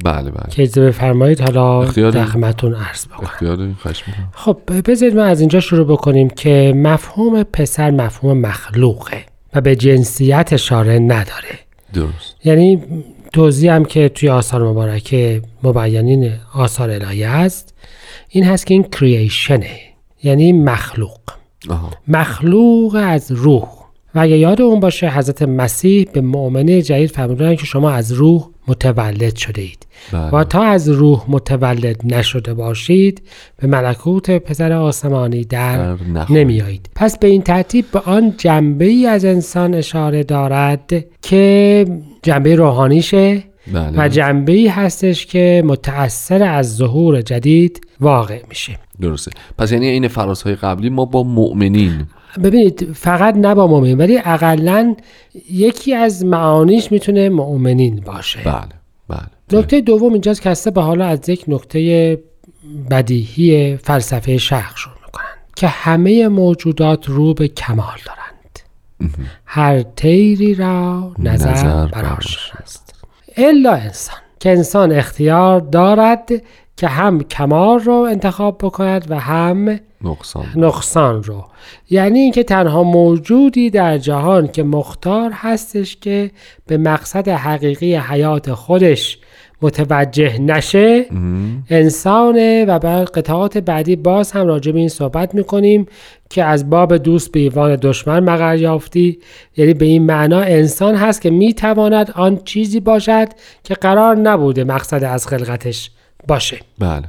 بله 0.03 0.31
بله. 0.31 0.49
که 0.49 0.63
اجازه 0.63 0.87
بفرمایید 0.87 1.41
حالا. 1.41 1.85
خدمتتون 1.85 2.73
عرض 2.73 3.07
بکنم. 3.07 3.29
خب 4.33 4.57
بذارید 4.85 5.15
ما 5.15 5.23
از 5.23 5.39
اینجا 5.39 5.59
شروع 5.59 5.87
بکنیم 5.87 6.29
که 6.29 6.73
مفهوم 6.75 7.43
پسر 7.43 7.91
مفهوم 7.91 8.37
مخلوقه. 8.37 9.25
و 9.55 9.61
به 9.61 9.75
جنسیت 9.75 10.49
اشاره 10.53 10.99
نداره. 10.99 11.59
درست. 11.93 12.35
یعنی 12.45 12.83
توضیح 13.33 13.73
هم 13.73 13.85
که 13.85 14.09
توی 14.09 14.29
آثار 14.29 14.63
مبارکه 14.63 15.41
مبینین 15.63 16.31
آثار 16.53 16.89
الهی 16.89 17.23
هست 17.23 17.73
این 18.29 18.43
هست 18.43 18.67
که 18.67 18.73
این 18.73 18.83
کرییشنه 18.83 19.79
یعنی 20.23 20.51
مخلوق. 20.51 21.19
آها. 21.69 21.91
مخلوق 22.07 22.97
از 23.03 23.31
روح. 23.31 23.67
و 24.15 24.19
اگه 24.19 24.37
یاد 24.37 24.61
اون 24.61 24.79
باشه 24.79 25.09
حضرت 25.09 25.41
مسیح 25.41 26.07
به 26.13 26.21
مؤمنه 26.21 26.81
جدید 26.81 27.11
فرمودن 27.11 27.55
که 27.55 27.65
شما 27.65 27.91
از 27.91 28.11
روح 28.11 28.49
متولد 28.67 29.35
شده 29.35 29.61
اید 29.61 29.87
بله. 30.11 30.29
و 30.29 30.43
تا 30.43 30.63
از 30.63 30.89
روح 30.89 31.23
متولد 31.27 32.01
نشده 32.03 32.53
باشید 32.53 33.21
به 33.57 33.67
ملکوت 33.67 34.31
پسر 34.31 34.71
آسمانی 34.71 35.43
در. 35.43 35.95
نمیایید 36.29 36.89
پس 36.95 37.17
به 37.17 37.27
این 37.27 37.41
ترتیب 37.41 37.85
به 37.91 37.99
آن 37.99 38.33
جنبه 38.37 38.85
ای 38.85 39.05
از 39.05 39.25
انسان 39.25 39.73
اشاره 39.73 40.23
دارد 40.23 41.05
که 41.21 41.85
جنبه 42.23 42.55
روحانیشه 42.55 43.43
بله. 43.73 44.05
و 44.05 44.07
جنبه 44.07 44.51
ای 44.51 44.67
هستش 44.67 45.25
که 45.25 45.63
متأثر 45.65 46.43
از 46.43 46.75
ظهور 46.75 47.21
جدید 47.21 47.81
واقع 47.99 48.39
میشه. 48.49 48.79
درسته. 49.01 49.31
پس 49.57 49.71
یعنی 49.71 49.87
این 49.87 50.07
فرازهای 50.07 50.55
قبلی 50.55 50.89
ما 50.89 51.05
با 51.05 51.23
مؤمنین 51.23 52.05
ببینید 52.43 52.93
فقط 52.93 53.35
نه 53.35 53.55
با 53.55 53.67
مؤمنین 53.67 53.97
ولی 53.97 54.17
اقلا 54.17 54.95
یکی 55.51 55.93
از 55.93 56.25
معانیش 56.25 56.91
می‌تونه 56.91 57.29
مؤمنین 57.29 57.95
باشه. 58.05 58.39
بله 58.39 58.69
بله. 59.07 59.59
نکته 59.59 59.81
دوم 59.81 60.13
اینجاست 60.13 60.41
که 60.41 60.49
هسته 60.49 60.71
به 60.71 60.81
حالا 60.81 61.05
از 61.05 61.29
یک 61.29 61.45
نکته 61.47 62.19
بدیهی 62.91 63.77
فلسفه 63.77 64.37
شرق 64.37 64.77
شروع 64.77 64.95
می‌کنن 65.05 65.23
که 65.55 65.67
همه 65.67 66.27
موجودات 66.27 67.09
رو 67.09 67.33
به 67.33 67.47
کمال 67.47 67.97
دارند. 68.05 68.59
هر 69.45 69.81
تیری 69.81 70.55
را 70.55 71.13
نظر, 71.19 71.51
نظر 71.51 71.85
براش 71.85 72.51
است. 72.63 73.05
الا 73.37 73.73
انسان 73.73 74.17
که 74.39 74.49
انسان 74.49 74.91
اختیار 74.91 75.59
دارد 75.59 76.31
که 76.77 76.87
هم 76.87 77.23
کمال 77.23 77.79
رو 77.79 77.93
انتخاب 77.93 78.57
بکند 78.57 79.05
و 79.11 79.19
هم 79.19 79.79
نقصان. 80.01 80.45
نقصان 80.55 81.23
رو. 81.23 81.45
یعنی 81.89 82.19
اینکه 82.19 82.43
تنها 82.43 82.83
موجودی 82.83 83.69
در 83.69 83.97
جهان 83.97 84.47
که 84.47 84.63
مختار 84.63 85.31
هستش 85.33 85.95
که 85.95 86.31
به 86.67 86.77
مقصد 86.77 87.27
حقیقی 87.27 87.95
حیات 87.95 88.53
خودش 88.53 89.17
متوجه 89.61 90.41
نشه 90.41 91.05
انسانه 91.69 92.65
و 92.65 92.79
بر 92.79 93.03
قطعات 93.03 93.57
بعدی 93.57 93.95
باز 93.95 94.31
هم 94.31 94.47
راجع 94.47 94.71
به 94.71 94.79
این 94.79 94.89
صحبت 94.89 95.35
می‌کنیم 95.35 95.85
که 96.29 96.43
از 96.43 96.69
باب 96.69 96.97
دوست 96.97 97.31
به 97.31 97.39
ایوان 97.39 97.75
دشمن 97.75 98.19
مقر 98.19 98.55
یافتی. 98.55 99.19
یعنی 99.57 99.73
به 99.73 99.85
این 99.85 100.05
معنا 100.05 100.39
انسان 100.39 100.95
هست 100.95 101.21
که 101.21 101.29
می‌تواند 101.29 102.11
آن 102.15 102.39
چیزی 102.45 102.79
باشد 102.79 103.27
که 103.63 103.73
قرار 103.73 104.15
نبوده 104.15 104.63
مقصد 104.63 105.03
از 105.03 105.27
خلقتش. 105.27 105.91
باشه. 106.27 106.59
بله. 106.79 107.03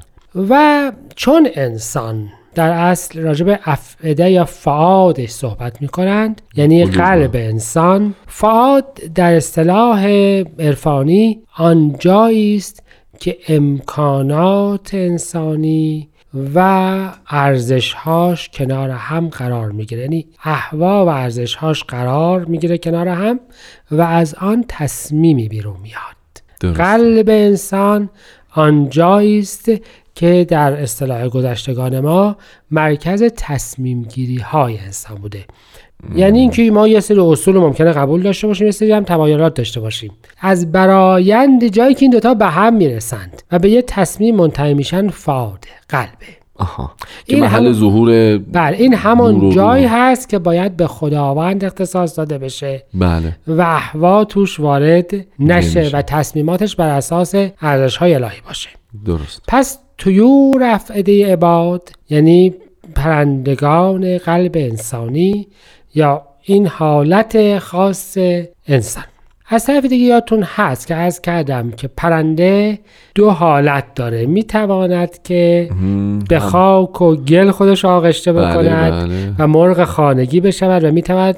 و 0.48 0.92
چون 1.16 1.48
انسان 1.54 2.28
در 2.54 2.70
اصل 2.70 3.20
راجع 3.20 3.44
به 3.44 3.58
افعده 3.64 4.30
یا 4.30 4.44
فعادش 4.44 5.30
صحبت 5.30 5.82
می 5.82 5.88
کنند 5.88 6.42
یعنی. 6.56 6.84
قلب 6.84 7.30
انسان 7.34 8.14
فعاد 8.26 9.00
در 9.14 9.34
اصطلاح 9.34 10.06
عرفانی 10.58 11.38
آن 11.56 11.96
جایی 11.98 12.56
است 12.56 12.82
که 13.20 13.38
امکانات 13.48 14.94
انسانی 14.94 16.08
و 16.54 16.58
ارزشهاش 17.28 18.48
کنار 18.48 18.90
هم 18.90 19.28
قرار 19.28 19.70
می‌گیره. 19.70 20.02
یعنی 20.02 20.26
احوا 20.44 21.06
و 21.06 21.08
ارزشهاش 21.08 21.84
قرار 21.84 22.44
می‌گیره 22.44 22.78
کنار 22.78 23.08
هم 23.08 23.40
و 23.90 24.00
از 24.00 24.34
آن 24.34 24.64
تصمیمی 24.68 25.48
بیرون 25.48 25.76
میاد. 25.82 26.14
درست 26.60 26.80
قلب 26.80 27.28
انسان 27.28 28.10
آنجایی 28.54 29.38
است 29.38 29.70
که 30.14 30.46
در 30.48 30.72
اصطلاح 30.72 31.28
گذشتگان 31.28 32.00
ما 32.00 32.36
مرکز 32.70 33.22
تصمیم 33.36 34.02
گیری 34.02 34.38
های 34.38 34.78
انسان 34.78 35.16
بوده. 35.16 35.44
یعنی 36.14 36.40
اینکه 36.40 36.70
ما 36.70 36.88
یه 36.88 37.00
سری 37.00 37.18
اصول 37.18 37.56
ممکنه 37.56 37.92
قبول 37.92 38.22
داشته 38.22 38.46
باشیم 38.46 38.66
یه 38.66 38.70
سری 38.72 38.92
هم 38.92 39.04
تمایلات 39.04 39.54
داشته 39.54 39.80
باشیم. 39.80 40.12
از 40.40 40.72
برایند 40.72 41.66
جایی 41.66 41.94
که 41.94 42.02
این 42.02 42.10
دوتا 42.10 42.34
به 42.34 42.46
هم 42.46 42.74
می‌رسند 42.74 43.42
و 43.52 43.58
به 43.58 43.70
یه 43.70 43.82
تصمیم 43.82 44.36
منتهی 44.36 44.74
میشن 44.74 45.08
فاده 45.08 45.68
قلبه. 45.88 46.43
آها. 46.56 46.92
که 47.26 47.34
این 47.34 47.44
محل 47.44 47.66
هم- 47.66 47.72
ظهور 47.72 48.38
بله 48.38 48.76
این 48.76 48.94
و 49.04 49.52
جایی. 49.54 49.84
هست 49.84 50.28
که 50.28 50.38
باید 50.38 50.76
به 50.76 50.86
خداوند 50.86 51.64
اختصاص 51.64 52.18
داده 52.18 52.38
بشه. 52.38 52.82
بله. 52.94 53.36
و 53.46 53.60
احوا 53.60 54.24
توش 54.24 54.60
وارد 54.60 55.10
نشه 55.38 55.80
نمیشه. 55.80 55.96
و 55.96 56.02
تصمیماتش 56.02 56.76
بر 56.76 56.88
اساس 56.88 57.34
ارزش 57.60 57.96
های 57.96 58.14
الهی 58.14 58.40
باشه. 58.48 58.68
درست. 59.06 59.42
پس 59.48 59.78
طیور 59.98 60.62
افعده 60.62 61.32
عباد 61.32 61.88
یعنی 62.10 62.54
پرندگان 62.94 64.18
قلب 64.18 64.52
انسانی 64.54 65.46
یا 65.94 66.22
این 66.42 66.66
حالت 66.66 67.58
خاص 67.58 68.18
انسان. 68.68 69.04
از 69.48 69.66
طرف 69.66 69.84
دیگه 69.84 70.04
یادتون 70.04 70.42
هست 70.42 70.86
که 70.86 70.94
از 70.94 71.20
کردم 71.20 71.70
که 71.70 71.88
پرنده 71.88 72.78
دو 73.14 73.30
حالت 73.30 73.84
داره. 73.94 74.26
می‌تواند 74.26 75.22
که 75.22 75.70
به 76.28 76.38
خاک 76.38 77.02
و 77.02 77.16
گل 77.16 77.50
خودش 77.50 77.84
آغشته 77.84 78.32
بله، 78.32 78.46
بکند 78.46 78.92
بله. 78.92 79.34
و 79.38 79.46
مرغ 79.46 79.84
خانگی 79.84 80.40
بشود 80.40 80.84
و 80.84 80.90
می‌تواند 80.90 81.36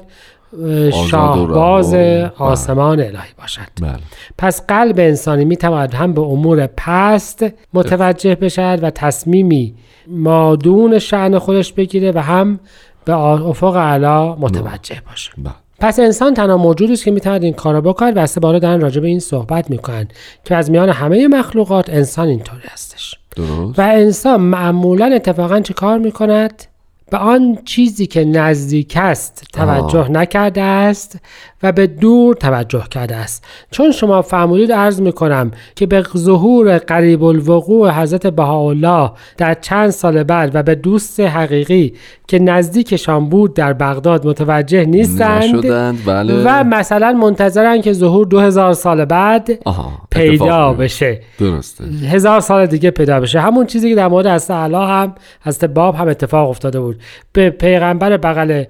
شاهباز 1.09 1.93
رها. 1.93 2.45
آسمان 2.45 2.99
الهی 2.99 3.33
باشد. 3.37 3.61
بله. 3.81 3.99
پس 4.37 4.65
قلب 4.67 4.99
انسانی 4.99 5.45
می‌تواند 5.45 5.93
هم 5.93 6.13
به 6.13 6.21
امور 6.21 6.67
پست 6.67 7.45
متوجه 7.73 8.35
بشد 8.35 8.79
و 8.81 8.89
تصمیمی 8.89 9.75
مادون 10.07 10.99
شعن 10.99 11.39
خودش 11.39 11.73
بگیره 11.73 12.11
و 12.11 12.19
هم 12.19 12.59
به 13.05 13.13
افق 13.13 13.75
اعلا 13.75 14.35
متوجه 14.35 15.01
باشه. 15.09 15.31
بله. 15.37 15.53
پس 15.79 15.99
انسان 15.99 16.33
تنها 16.33 16.57
موجودی 16.57 16.93
است 16.93 17.03
که 17.03 17.11
می‌تواند 17.11 17.43
این 17.43 17.53
کارو 17.53 17.81
بکند 17.81 18.13
و 18.15 18.25
سه 18.25 18.39
باره 18.39 18.59
دارن 18.59 18.81
راجع 18.81 19.01
به 19.01 19.07
این 19.07 19.19
صحبت 19.19 19.69
می‌کنن 19.69 20.07
که 20.45 20.55
از 20.55 20.71
میان 20.71 20.89
همه 20.89 21.27
مخلوقات 21.27 21.89
انسان 21.89 22.27
اینطوری 22.27 22.67
هستش. 22.67 23.15
درست. 23.35 23.79
و 23.79 23.81
انسان 23.81 24.41
معمولا 24.41 25.05
اتفاقا 25.05 25.59
چه 25.59 25.73
کار 25.73 25.97
می‌کند؟ 25.97 26.63
به 27.11 27.17
آن 27.17 27.57
چیزی 27.65 28.05
که 28.07 28.25
نزدیک 28.25 28.93
است 28.95 29.43
توجه 29.53 30.11
نکرده 30.11 30.61
است 30.61 31.19
و 31.63 31.71
به 31.71 31.87
دور 31.87 32.35
توجه 32.35 32.83
کرده 32.91 33.15
است. 33.15 33.45
چون 33.71 33.91
شما 33.91 34.21
فرمودید 34.21 34.71
عرض 34.71 35.01
می‌کنم 35.01 35.51
که 35.75 35.85
به 35.85 36.03
ظهور 36.17 36.77
قریب 36.77 37.23
الوقوع 37.23 38.01
حضرت 38.01 38.27
بهاءالله 38.27 39.11
در 39.37 39.53
چند 39.53 39.89
سال 39.89 40.23
بعد 40.23 40.51
و 40.55 40.63
به 40.63 40.75
دوست 40.75 41.19
حقیقی 41.19 41.93
که 42.27 42.39
نزدیکشان 42.39 43.29
بود 43.29 43.53
در 43.53 43.73
بغداد 43.73 44.27
متوجه 44.27 44.85
نیستند 44.85 45.67
بله. 46.05 46.43
و 46.45 46.63
مثلا 46.63 47.11
منتظرن 47.11 47.81
که 47.81 47.93
ظهور 47.93 48.25
دو 48.25 48.39
هزار 48.39 48.73
سال 48.73 49.05
بعد 49.05 49.49
آها 49.65 49.91
پیدا 50.11 50.73
بشه. 50.73 51.21
درسته. 51.39 51.83
هزار 51.83 52.39
سال 52.39 52.65
دیگه 52.65 52.91
پیدا 52.91 53.19
بشه. 53.19 53.39
همون 53.39 53.65
چیزی 53.65 53.89
که 53.89 53.95
در 53.95 54.07
مورد 54.07 54.27
حضرت 54.27 54.51
اعلی 54.51 54.75
هم 54.75 55.15
حضرت 55.41 55.65
باب 55.65 55.95
هم 55.95 56.07
اتفاق 56.07 56.49
افتاده 56.49 56.79
بود. 56.79 56.99
به 57.33 57.49
پیغمبر 57.49 58.17
بغل 58.17 58.63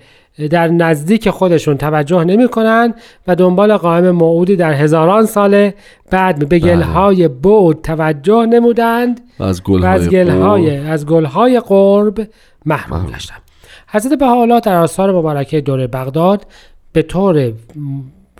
در 0.49 0.67
نزدیک 0.67 1.29
خودشون 1.29 1.77
توجه 1.77 2.23
نمی 2.23 2.47
کنن 2.47 2.93
و 3.27 3.35
دنبال 3.35 3.77
قائم 3.77 4.11
موعودی 4.11 4.55
در 4.55 4.73
هزاران 4.73 5.25
سال 5.25 5.71
بعد 6.11 6.49
به 6.49 6.59
گلهای 6.59 7.27
بود 7.27 7.81
توجه 7.81 8.45
نمودند 8.45 9.21
و 9.39 9.43
از 9.43 9.61
و 9.69 9.85
از 9.85 10.09
گلهای 10.09 10.25
گلهای 10.25 10.77
از 10.77 11.05
گلهای 11.05 11.59
قرب 11.59 12.27
محروم 12.65 13.05
گشتند 13.05 13.41
حضرت 13.87 14.19
بهاءالله 14.19 14.59
در 14.59 14.75
آثار 14.75 15.11
مبارکه 15.11 15.61
دوره 15.61 15.87
بغداد 15.87 16.47
به 16.93 17.01
طور 17.01 17.53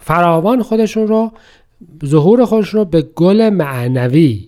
فراوان 0.01 0.63
خودشون 0.63 1.07
رو 1.07 1.31
ظهور 2.05 2.45
خودشون 2.45 2.79
رو 2.79 2.85
به 2.85 3.01
گل 3.01 3.49
معنوی 3.49 4.47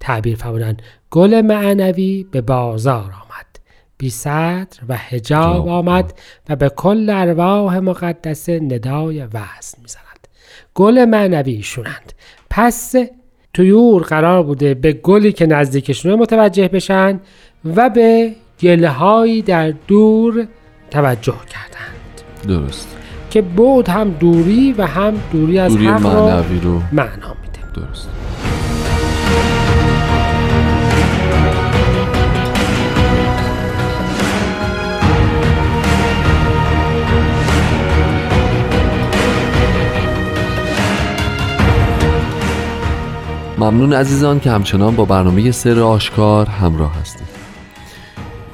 تعبیر 0.00 0.36
فرمودن. 0.36 0.76
گل 1.10 1.40
معنوی 1.40 2.26
به 2.30 2.40
بازار 2.40 3.04
آمد 3.04 3.46
بی 3.98 4.10
صدر 4.10 4.78
و 4.88 4.96
حجاب 4.96 5.54
جاب. 5.54 5.68
آمد 5.68 6.12
و 6.48 6.56
به 6.56 6.68
کل 6.68 7.10
ارواح 7.10 7.78
مقدسه 7.78 8.60
ندای 8.60 9.22
وصل 9.22 9.78
می‌زند. 9.82 10.28
گل 10.74 11.04
معنوی 11.04 11.52
ایشونند. 11.52 12.12
پس 12.50 12.94
تویور 13.54 14.02
قرار 14.02 14.42
بوده 14.42 14.74
به 14.74 14.92
گلی 14.92 15.32
که 15.32 15.46
نزدیکشونه 15.46 16.16
متوجه 16.16 16.68
بشن 16.68 17.20
و 17.76 17.90
به 17.90 18.32
گلهایی 18.62 19.42
در 19.42 19.70
دور 19.86 20.46
توجه 20.90 21.34
کردند. 21.50 22.60
درست. 22.62 22.96
که 23.30 23.42
بود 23.42 23.88
هم 23.88 24.10
دوری 24.10 24.72
و 24.72 24.86
هم 24.86 25.14
دوری 25.32 25.58
از 25.58 25.72
دوری 25.72 25.86
حق 25.86 26.06
رو 26.06 26.26
معنوی 26.26 26.60
رو. 26.60 26.80
معنا 26.92 27.36
میده. 27.42 27.86
درست. 27.86 28.08
ممنون 43.58 43.92
عزیزان 43.92 44.40
که 44.40 44.50
همچنان 44.50 44.96
با 44.96 45.04
برنامه 45.04 45.50
سر 45.50 45.80
آشکار 45.80 46.46
همراه 46.46 46.96
هستید. 47.00 47.19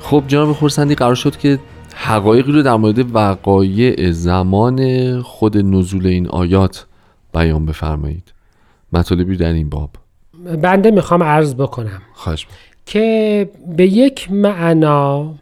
خب 0.07 0.25
جناب 0.29 0.53
خورسندی 0.53 0.95
قرار 0.95 1.15
شد 1.15 1.37
که 1.37 1.59
حقایقی 1.95 2.53
رو 2.53 2.63
در 2.63 2.77
مورد 2.77 3.15
وقایع 3.15 4.11
زمان 4.11 5.21
خود 5.23 5.59
نزول 5.59 6.07
این 6.07 6.29
آیات 6.29 6.87
بیان 7.35 7.67
بفرمایید 7.67 8.33
مطالبی 8.93 9.37
در 9.37 9.53
این 9.53 9.69
باب 9.69 9.91
بنده 10.63 10.91
می‌خوام 10.91 11.23
عرض 11.23 11.55
بکنم 11.55 12.03
خواهش. 12.15 12.47
که 12.87 13.51
به 13.77 13.87
یک 13.87 14.33
معنا 14.33 15.35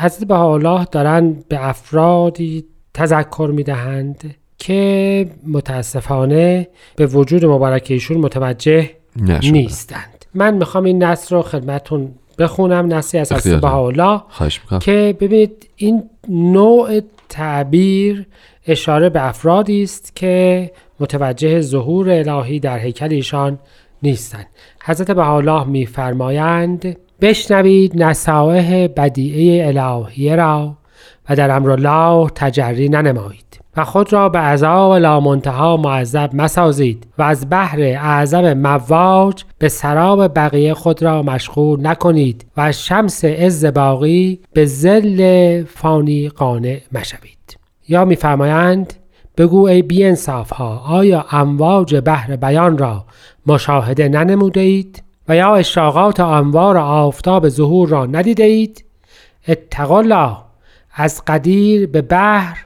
حضرت 0.00 0.28
بهاءالله 0.28 0.86
دارن 0.92 1.36
به 1.48 1.68
افرادی 1.68 2.64
تذکر 2.94 3.50
می‌دهند 3.54 4.34
که 4.58 5.30
متاسفانه 5.46 6.68
به 6.96 7.06
وجود 7.06 7.44
مبارک 7.44 7.86
ایشون 7.90 8.16
متوجه 8.16 8.90
نشدم. 9.16 9.52
نیستند 9.52 10.24
من 10.34 10.54
می‌خوام 10.54 10.84
این 10.84 11.02
نص 11.02 11.32
رو 11.32 11.42
خدمتون 11.42 12.14
بخونم 12.40 12.94
نصی 12.94 13.18
از 13.18 13.32
حضرت. 13.32 13.60
بهاءالله 13.60 14.20
که 14.80 15.16
ببینید 15.20 15.68
این 15.76 16.02
نوع 16.28 17.00
تعبیر 17.28 18.26
اشاره 18.66 19.08
به 19.08 19.28
افرادی 19.28 19.82
است 19.82 20.16
که 20.16 20.70
متوجه 21.00 21.60
ظهور 21.60 22.10
الهی 22.10 22.60
در 22.60 22.78
هیکل 22.78 23.12
ایشان 23.12 23.58
نیستند. 24.02 24.46
حضرت 24.84 25.10
بهاءالله 25.10 25.64
میفرمایند 25.64 26.96
بشنوید 27.20 28.02
نصائح 28.02 28.86
بدیعه 28.86 29.68
الهیه 29.68 30.36
را 30.36 30.76
و 31.28 31.36
در 31.36 31.50
امر 31.50 31.70
الله 31.70 32.30
تجری 32.34 32.88
ننمایید. 32.88 33.49
خود 33.84 34.12
را 34.12 34.28
به 34.28 34.38
عذاب 34.38 34.92
لامنتها 34.92 35.76
معذب 35.76 36.30
مسازید 36.32 37.06
و 37.18 37.22
از 37.22 37.50
بحر 37.50 37.80
اعظم 37.80 38.54
مواج 38.54 39.44
به 39.58 39.68
سراب 39.68 40.34
بقیه 40.38 40.74
خود 40.74 41.02
را 41.02 41.22
مشغول 41.22 41.86
نکنید 41.86 42.46
و 42.56 42.60
از 42.60 42.84
شمس 42.84 43.24
عز 43.24 43.64
باقی 43.64 44.40
به 44.52 44.64
زل 44.66 45.64
فانی 45.64 46.28
قانع 46.28 46.80
مشوید. 46.92 47.58
یا 47.88 48.04
میفرمایند 48.04 48.92
بگو 49.38 49.66
ای 49.66 49.82
بی 49.82 50.04
انصاف 50.04 50.50
ها 50.52 50.82
آیا 50.86 51.26
امواج 51.30 51.96
بحر 52.04 52.36
بیان 52.36 52.78
را 52.78 53.04
مشاهده 53.46 54.08
ننموده 54.08 54.60
اید 54.60 55.02
و 55.28 55.36
یا 55.36 55.54
اشراقات 55.54 56.20
انوار 56.20 56.76
آفتاب 56.76 57.48
ظهور 57.48 57.88
را 57.88 58.06
ندیده 58.06 58.44
اید 58.44 58.84
اتقوا 59.48 59.98
الله 59.98 60.36
از 60.94 61.22
قدیر 61.26 61.86
به 61.86 62.02
بحر 62.02 62.58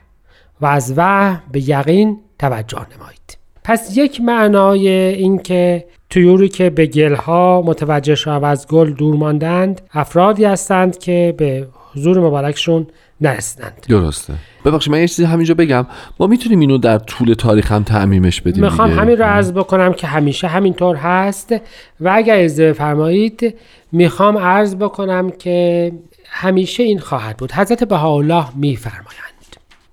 و 0.64 0.66
از 0.66 0.94
وهم 0.96 1.42
به 1.52 1.68
یقین 1.70 2.18
توجه 2.38 2.86
نمایید. 2.96 3.38
پس 3.64 3.96
یک 3.96 4.20
معنای 4.20 4.88
این 4.88 5.38
که 5.38 5.84
طیوری 6.10 6.48
که 6.48 6.70
به 6.70 6.86
گلها 6.86 7.62
متوجه 7.66 8.14
شدن 8.14 8.36
و 8.36 8.44
از 8.44 8.68
گل 8.68 8.92
دور 8.92 9.16
ماندند 9.16 9.80
افرادی 9.92 10.44
هستند 10.44 10.98
که 10.98 11.34
به 11.38 11.66
حضور 11.92 12.20
مبارکشون 12.20 12.86
نرسیدند. 13.20 13.86
درسته. 13.88 14.32
ببخشید 14.64 14.92
من 14.92 15.00
یه 15.00 15.08
چیزی 15.08 15.24
همینجا 15.24 15.54
بگم. 15.54 15.86
ما 16.20 16.26
می‌تونیم 16.26 16.60
اینو 16.60 16.78
در 16.78 16.98
طول 16.98 17.34
تاریخ 17.34 17.72
هم 17.72 17.82
تعمیمش 17.82 18.40
بدیم 18.40 18.64
می‌خوام؟ 18.64 18.98
همین 18.98 19.16
رو 19.16 19.24
عرض 19.24 19.52
بکنم 19.52 19.92
که 19.92 20.06
همیشه 20.06 20.46
همینطور 20.48 20.96
هست. 20.96 21.54
و 22.00 22.12
اگر 22.14 22.36
اجازه 22.36 22.72
فرمایید 22.72 23.54
می‌خوام 23.92 24.38
عرض 24.38 24.76
بکنم 24.76 25.30
که 25.30 25.92
همیشه 26.26 26.82
این 26.82 26.98
خواهد 26.98 27.36
بود. 27.36 27.52
حضرت 27.52 27.84
بهاءالله 27.84 28.46
میفرمایند. 28.56 29.33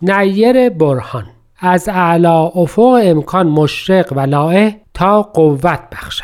نیر 0.02 0.70
برهان. 0.70 1.26
از 1.60 1.90
اعلا 1.90 2.44
افق 2.44 3.00
امکان 3.04 3.48
مشرق 3.48 4.14
و 4.16 4.20
لائه 4.20 4.76
تا 4.94 5.22
قوت 5.22 5.80
بخشد 5.92 6.24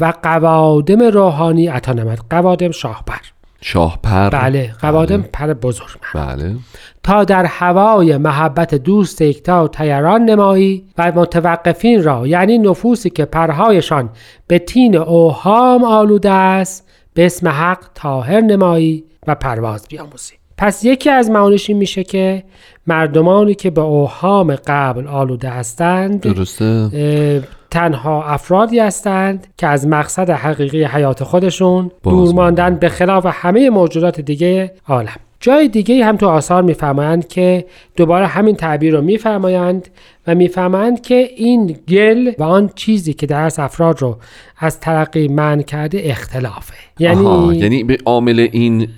و 0.00 0.12
قوادم 0.22 1.02
روحانی 1.02 1.66
عطا 1.66 1.92
نمد 1.92 2.18
قوادم 2.30 2.70
شاهپر. 2.70 3.20
شاهپر؟ 3.60 4.30
بله 4.30 4.74
قوادم 4.80 5.22
پر 5.22 5.54
بزرگ 5.54 5.98
بله. 6.14 6.56
تا 7.02 7.24
در 7.24 7.44
هوای 7.44 8.16
محبت 8.16 8.74
دوست 8.74 9.20
یکتا 9.20 9.68
تیران 9.68 10.24
نمایی 10.24 10.86
و 10.98 11.12
متوقفین 11.12 12.02
را 12.02 12.26
یعنی 12.26 12.58
نفوسی 12.58 13.10
که 13.10 13.24
پرهایشان 13.24 14.10
به 14.46 14.58
تین 14.58 14.96
اوهام 14.96 15.84
آلوده 15.84 16.30
است 16.30 16.88
به 17.14 17.26
اسم 17.26 17.48
حق 17.48 17.84
تاهر 17.94 18.40
نمایی 18.40 19.04
و 19.26 19.34
پرواز 19.34 19.86
بیاموزی 19.88 20.34
پس 20.58 20.84
یکی 20.84 21.10
از 21.10 21.30
معانیش 21.30 21.70
این 21.70 21.78
میشه 21.78 22.04
که 22.04 22.44
مردمانی 22.86 23.54
که 23.54 23.70
به 23.70 23.80
اوهام 23.80 24.56
قبل 24.66 25.06
آلوده 25.06 25.48
هستند 25.48 26.20
درسته. 26.20 27.42
تنها 27.70 28.24
افرادی 28.24 28.78
هستند 28.78 29.46
که 29.56 29.66
از 29.66 29.86
مقصد 29.86 30.30
حقیقی 30.30 30.84
حیات 30.84 31.24
خودشون 31.24 31.90
دور 32.02 32.34
ماندن 32.34 32.76
به 32.76 32.88
خلاف 32.88 33.26
همه 33.28 33.70
موجودات 33.70 34.20
دیگه 34.20 34.72
عالم. 34.88 35.16
جای 35.44 35.68
دیگه 35.68 36.04
هم 36.04 36.16
تو 36.16 36.28
آثار 36.28 36.62
میفرمایند 36.62 37.28
که 37.28 37.64
دوباره 37.96 38.26
همین 38.26 38.56
تعبیر 38.56 38.94
رو 38.94 39.02
میفرمایند 39.02 39.88
و 40.26 40.34
میفرمایند 40.34 41.00
که 41.00 41.28
این 41.36 41.76
گل 41.88 42.32
و 42.38 42.42
آن 42.42 42.70
چیزی 42.74 43.12
که 43.12 43.26
در 43.26 43.50
افراد 43.58 44.02
رو 44.02 44.18
از 44.58 44.80
ترقی 44.80 45.28
من 45.28 45.62
کرده 45.62 46.00
اختلافه. 46.04 46.74
یعنی 46.98 47.26
آها، 47.26 47.54
یعنی 47.54 47.84
به 47.84 47.98
عامل 48.04 48.48
این 48.52 48.88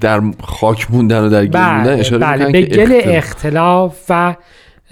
در 0.00 0.20
خاک 0.42 0.90
موندن 0.90 1.24
و 1.24 1.28
در 1.28 1.46
گل 1.46 1.60
موندن 1.60 1.84
بله, 1.84 2.00
اشاره 2.00 2.22
بله 2.22 2.52
به 2.52 2.62
که 2.62 2.76
گل 2.76 2.92
اختلاف- 2.92 3.16
اختلاف 3.16 4.04
و 4.08 4.36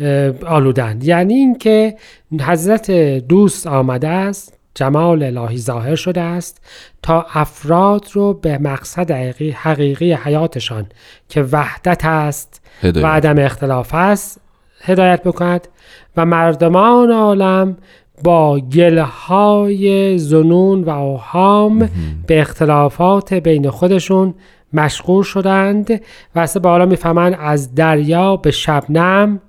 اه، 0.00 0.32
آلودند 0.46 1.04
یعنی 1.04 1.34
اینکه 1.34 1.94
حضرت 2.40 2.90
دوست 3.18 3.66
آمده 3.66 4.08
است 4.08 4.53
جمال 4.74 5.22
الهی 5.22 5.58
ظاهر 5.58 5.94
شده 5.94 6.20
است 6.20 6.64
تا 7.02 7.26
افراد 7.34 8.06
رو 8.12 8.34
به 8.34 8.58
مقصد 8.58 9.10
حقیقی, 9.10 9.50
حقیقی 9.50 10.12
حیاتشان 10.12 10.86
که 11.28 11.42
وحدت 11.42 12.04
است 12.04 12.62
هدایت. 12.80 13.04
و 13.04 13.08
عدم 13.08 13.38
اختلاف 13.38 13.94
است 13.94 14.40
هدایت 14.80 15.22
بکند 15.22 15.68
و 16.16 16.26
مردمان 16.26 17.10
عالم 17.10 17.76
با 18.24 18.60
گلهای 18.60 20.18
زنون 20.18 20.84
و 20.84 20.90
اوهام 20.90 21.90
به 22.26 22.40
اختلافات 22.40 23.34
بین 23.34 23.70
خودشون 23.70 24.34
مشغول 24.72 25.22
شدند 25.22 25.90
و 26.34 26.40
اصلا 26.40 26.62
به 26.62 26.68
حالا 26.68 26.86
می‌فهمند 26.86 27.36
از 27.40 27.74
دریا 27.74 28.36
به 28.36 28.50
شبنم 28.50 29.40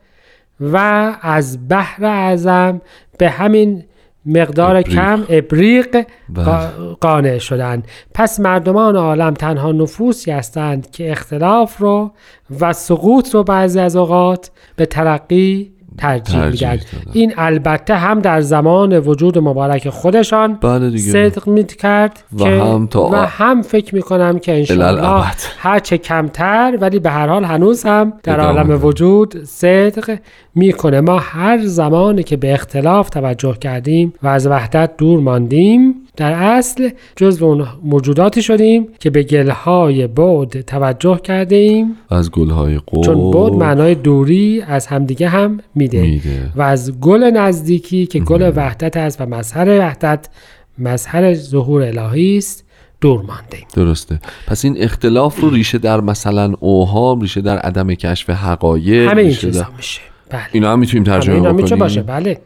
و 0.59 0.77
از 1.21 1.69
بحر 1.69 2.05
اعظم 2.05 2.81
به 3.17 3.29
همین 3.29 3.83
مقدار 4.25 4.75
ابریق. 4.75 4.95
کم 4.95 5.23
ابریق 5.29 6.05
بله. 6.29 6.45
قا- 6.45 6.97
قانع 7.01 7.38
شدند 7.38 7.88
پس 8.13 8.39
مردمان 8.39 8.95
عالم 8.95 9.33
تنها 9.33 9.71
نفوسی 9.71 10.31
هستند 10.31 10.91
که 10.91 11.11
اختلاف 11.11 11.77
رو 11.77 12.11
و 12.59 12.73
سقوط 12.73 13.35
رو 13.35 13.43
بعضی 13.43 13.79
از 13.79 13.95
اوقات 13.95 14.51
به 14.75 14.85
ترقی 14.85 15.74
ترجیح 15.97 16.39
ترجیح 16.39 16.69
میدن. 16.71 16.79
این 17.13 17.34
البته 17.38 17.95
هم 17.95 18.19
در 18.19 18.41
زمان 18.41 18.99
وجود 18.99 19.38
مبارک 19.38 19.89
خودشان 19.89 20.53
بله 20.53 20.97
صدق 20.97 21.47
می 21.47 21.63
کرد 21.63 22.23
و 22.34 22.43
که 22.43 22.49
هم 22.49 22.88
تا 22.88 23.10
و 23.10 23.15
هم 23.15 23.62
فکر 23.62 23.95
می 23.95 24.01
کنم 24.01 24.39
که 24.39 24.58
انشاءالله. 24.58 25.25
هر 25.58 25.79
چه 25.79 25.97
کمتر 25.97 26.77
ولی 26.81 26.99
به 26.99 27.10
هر 27.10 27.27
حال 27.27 27.43
هنوز 27.43 27.84
هم 27.84 28.13
در 28.23 28.39
عالم. 28.39 28.86
وجود 28.86 29.43
صدق 29.43 30.17
می‌کنه 30.55 31.01
ما 31.01 31.19
هر 31.19 31.65
زمانی 31.65 32.23
که 32.23 32.38
به 32.38 32.53
اختلاف 32.53 33.10
توجه 33.10 33.53
کردیم 33.53 34.13
و 34.23 34.27
از 34.27 34.47
وحدت 34.47 34.97
دور 34.97 35.19
ماندیم 35.19 35.95
در 36.15 36.34
اصل 36.34 36.89
جزو 37.15 37.45
اون 37.45 37.67
موجوداتی 37.84 38.41
شدیم 38.41 38.88
که 38.99 39.10
به 39.10 39.23
گلهای 39.23 40.08
بعد 40.08 40.62
توجه 40.62 41.19
کرده 41.23 41.56
ایم 41.56 41.97
از 42.10 42.32
گلهای 42.32 42.78
قول 42.78 43.06
چون 43.06 43.32
بعد 43.32 43.54
معنای 43.54 43.95
دوری 43.95 44.63
از 44.67 44.88
همدیگه 44.88 45.30
هم 45.30 45.60
میده. 45.75 46.01
میده. 46.01 46.51
و 46.56 46.62
از 46.62 46.99
گل 46.99 47.23
نزدیکی 47.23 48.06
که 48.06 48.19
گل 48.19 48.51
وحدت 48.56 48.97
است 48.97 49.21
و 49.21 49.25
مظهر 49.25 49.80
وحدت 49.80 50.30
مظهر 50.78 51.34
ظهور 51.34 51.82
الهی 51.82 52.38
است 52.38 52.65
دور 53.01 53.21
مانده 53.21 53.58
ایم. 53.58 53.67
درسته. 53.75 54.19
پس 54.47 54.65
این 54.65 54.75
اختلاف 54.80 55.39
رو 55.39 55.49
ریشه 55.49 55.78
در 55.78 56.01
مثلا 56.01 56.54
اوهام 56.60 57.21
ریشه 57.21 57.41
در 57.41 57.58
عدم 57.58 57.93
کشف 57.93 58.30
حقایق 58.30 59.12
همه 59.12 59.21
این 59.21 59.34
چیزا 59.34 59.62
در... 59.62 59.67
میشه. 59.78 60.01
بله. 60.30 60.41
اینا 60.51 60.71
هم 60.71 60.80
می‌تونیم 60.80 61.04
ترجمه 61.04 61.75
باشه. 61.75 62.01
بله. 62.01 62.39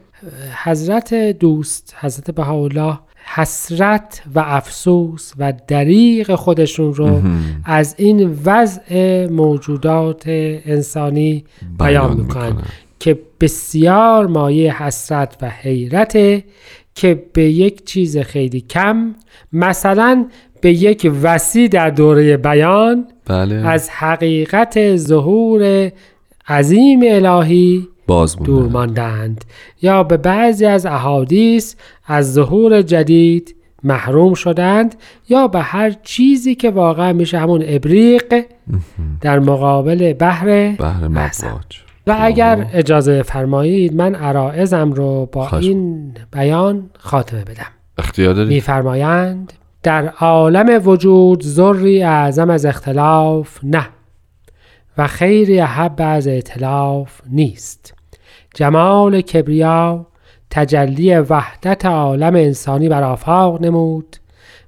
حضرت 0.64 1.14
دوست 1.14 1.94
حضرت 2.00 2.30
بهاءالله 2.30 2.98
حسرت 3.34 4.22
و 4.34 4.38
افسوس 4.46 5.32
و 5.38 5.52
دریغ 5.68 6.34
خودشون 6.34 6.94
رو 6.94 7.22
از 7.64 7.94
این 7.98 8.38
وضع 8.44 9.26
موجودات 9.26 10.22
انسانی 10.26 11.44
بیان 11.78 12.16
می‌کنن. 12.16 12.62
که 13.00 13.18
بسیار 13.40 14.26
مایه 14.26 14.82
حسرت 14.82 15.36
و 15.42 15.50
حیرته 15.50 16.44
که 16.94 17.22
به 17.32 17.42
یک 17.42 17.84
چیز 17.84 18.18
خیلی 18.18 18.60
کم 18.60 19.14
مثلا 19.52 20.26
به 20.60 20.72
یک 20.72 21.12
وسیع 21.22 21.68
در 21.68 21.90
دوره 21.90 22.36
بیان 22.36 23.06
بله 23.26 23.54
از 23.54 23.90
حقیقت 23.90 24.96
ظهور 24.96 25.92
عظیم 26.48 27.00
الهی 27.04 27.88
باز 28.10 28.36
مونده. 28.36 28.52
دور 28.52 28.68
ماندند. 28.68 29.44
یا 29.82 30.02
به 30.02 30.16
بعضی 30.16 30.66
از 30.66 30.86
احادیث 30.86 31.74
از 32.06 32.32
ظهور 32.32 32.82
جدید 32.82 33.56
محروم 33.84 34.34
شدند 34.34 34.94
یا 35.28 35.48
به 35.48 35.60
هر 35.60 35.90
چیزی 36.02 36.54
که 36.54 36.70
واقعا 36.70 37.12
میشه 37.12 37.38
همون 37.38 37.64
ابریق 37.66 38.44
در 39.20 39.38
مقابل 39.38 40.12
بحر 40.12 40.46
بهر 40.78 41.08
مذهب. 41.08 41.50
مواج 41.50 41.64
و 42.06 42.16
اگر 42.20 42.66
اجازه 42.72 43.22
فرمایید 43.22 43.94
من 43.94 44.14
عرائزم 44.14 44.92
رو 44.92 45.28
با 45.32 45.46
خواهش 45.46 45.64
این 45.64 46.12
بیان 46.32 46.90
خاتمه 46.98 47.44
بدم. 47.44 47.70
اختیار 47.98 48.34
دارید؟ 48.34 48.52
میفرمایند 48.52 49.52
در 49.82 50.08
عالم 50.08 50.88
وجود 50.88 51.42
ذری 51.42 52.02
اعظم 52.02 52.50
از 52.50 52.66
اختلاف 52.66 53.58
نه 53.62 53.88
و 54.98 55.06
خیری 55.06 55.60
احب 55.60 55.94
از 55.98 56.26
اعتلاف 56.26 57.20
نیست. 57.30 57.99
جمال 58.54 59.20
کبریا 59.20 60.06
تجلی 60.50 61.14
وحدت 61.14 61.86
عالم 61.86 62.34
انسانی 62.34 62.88
بر 62.88 63.02
آفاق 63.02 63.62
نمود. 63.62 64.16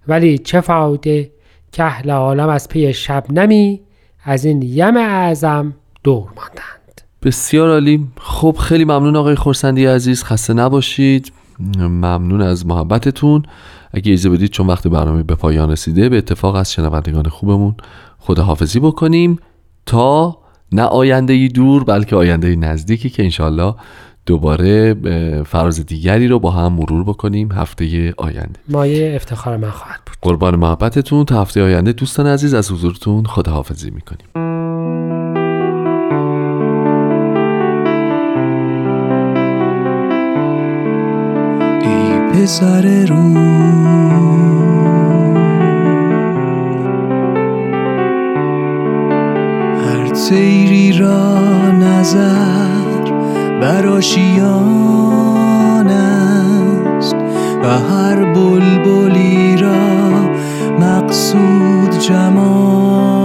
ولی 0.09 0.39
چه 0.39 0.61
فایده 0.61 1.31
که 1.73 1.85
اهل 1.85 2.11
عالم 2.11 2.49
از 2.49 2.69
پی 2.69 2.93
شبنمی 2.93 3.81
از 4.25 4.45
این 4.45 4.63
یم 4.63 4.97
اعظم 4.97 5.75
دور 6.05 6.29
ماندند. 6.37 7.01
بسیار 7.23 7.71
عالی. 7.71 8.07
خب 8.21 8.57
خیلی 8.61 8.85
ممنون 8.85 9.17
آقای 9.17 9.35
خورسندی 9.35 9.87
عزیز. 9.87 10.25
خسته 10.25 10.55
نباشید. 10.55 11.33
ممنون 11.79 12.43
از 12.43 12.67
محبتتون. 12.67 13.43
اگه 13.93 14.13
اجازه 14.13 14.31
بدید 14.31 14.51
چون 14.51 14.67
وقت 14.67 14.89
برنامه 14.89 15.23
به 15.23 15.35
پایان 15.35 15.71
رسیده 15.71 16.09
به 16.09 16.19
اتفاق 16.19 16.55
از 16.55 16.73
شنوندگان 16.73 17.29
خوبمون 17.29 17.75
خداحافظی 18.19 18.81
بکنیم. 18.81 19.39
تا 19.87 20.39
نه 20.75 20.83
آینده 20.83 21.33
ای 21.33 21.49
دور 21.49 21.85
بلکه 21.85 22.17
آینده 22.17 22.49
ای 22.49 22.57
نزدیکی 22.57 23.11
که 23.11 23.23
انشالله 23.23 23.75
دوباره 24.27 24.95
فراز 25.45 25.87
دیگری 25.87 26.29
رو 26.29 26.39
با 26.39 26.51
هم 26.51 26.73
مرور 26.73 27.05
بکنیم 27.05 27.53
هفته 27.53 28.15
آینده. 28.17 28.61
مایه 28.69 29.13
افتخار 29.17 29.57
من 29.57 29.71
خواهد 29.71 30.01
بود. 30.07 30.17
قربان 30.23 30.57
محبتتون 30.57 31.25
تا 31.25 31.41
هفته 31.41 31.63
آینده 31.63 31.93
دوستان 31.93 32.27
عزیز 32.27 32.55
از 32.55 32.73
حضورتون 32.73 33.25
خداحافظی 33.25 33.91
می‌کنیم. 33.91 34.27
ای 41.83 42.31
پسر 42.33 43.07
رو 43.07 43.23
هر 50.33 50.39
تیری 50.39 50.93
را 50.93 51.39
نظر 51.73 53.11
بر 53.61 53.87
آشیان 53.87 54.27
است 55.89 57.15
و 57.65 57.69
هر 57.69 58.33
بلبلی 58.35 59.57
را 59.57 60.11
مقصود 60.81 61.99
جمال 61.99 63.22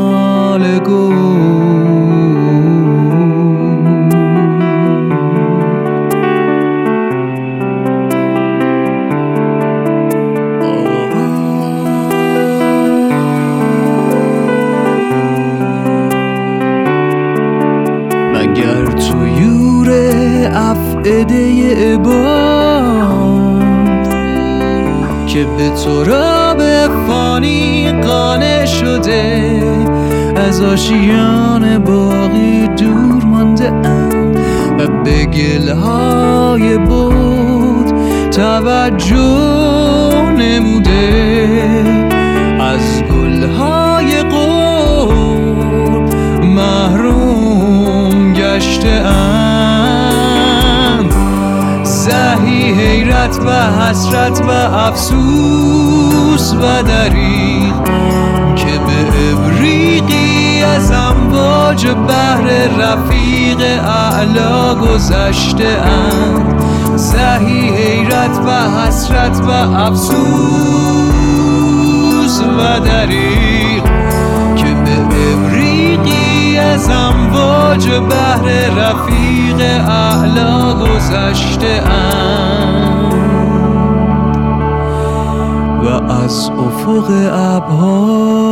حسرت 53.97 54.41
و 54.41 54.51
افسوس 54.75 56.53
و 56.53 56.83
دریغ. 56.83 57.73
که 58.55 58.65
به 58.65 59.07
ابریقی 59.33 60.63
از 60.63 60.91
امواج 60.91 61.87
بحر 61.87 62.47
رفیق 62.79 63.61
اعلا 63.87 64.75
گذشته 64.75 65.67
اند 65.67 66.61
زهی 66.95 67.69
حیرت 67.69 68.39
و 68.47 68.49
حسرت 68.79 69.41
و 69.41 69.49
افسوس 69.75 70.17
و 72.41 72.79
دریغ. 72.79 73.83
که 74.55 74.73
به 74.85 74.97
ابریقی 75.33 76.57
از 76.57 76.89
امواج 76.89 77.87
بحر 77.89 78.45
رفیق 78.69 79.59
اعلا 79.89 80.73
گذشته 80.73 81.83
اند 81.85 82.96
از 86.03 86.49
افق 86.49 87.11
ابها. 87.33 88.47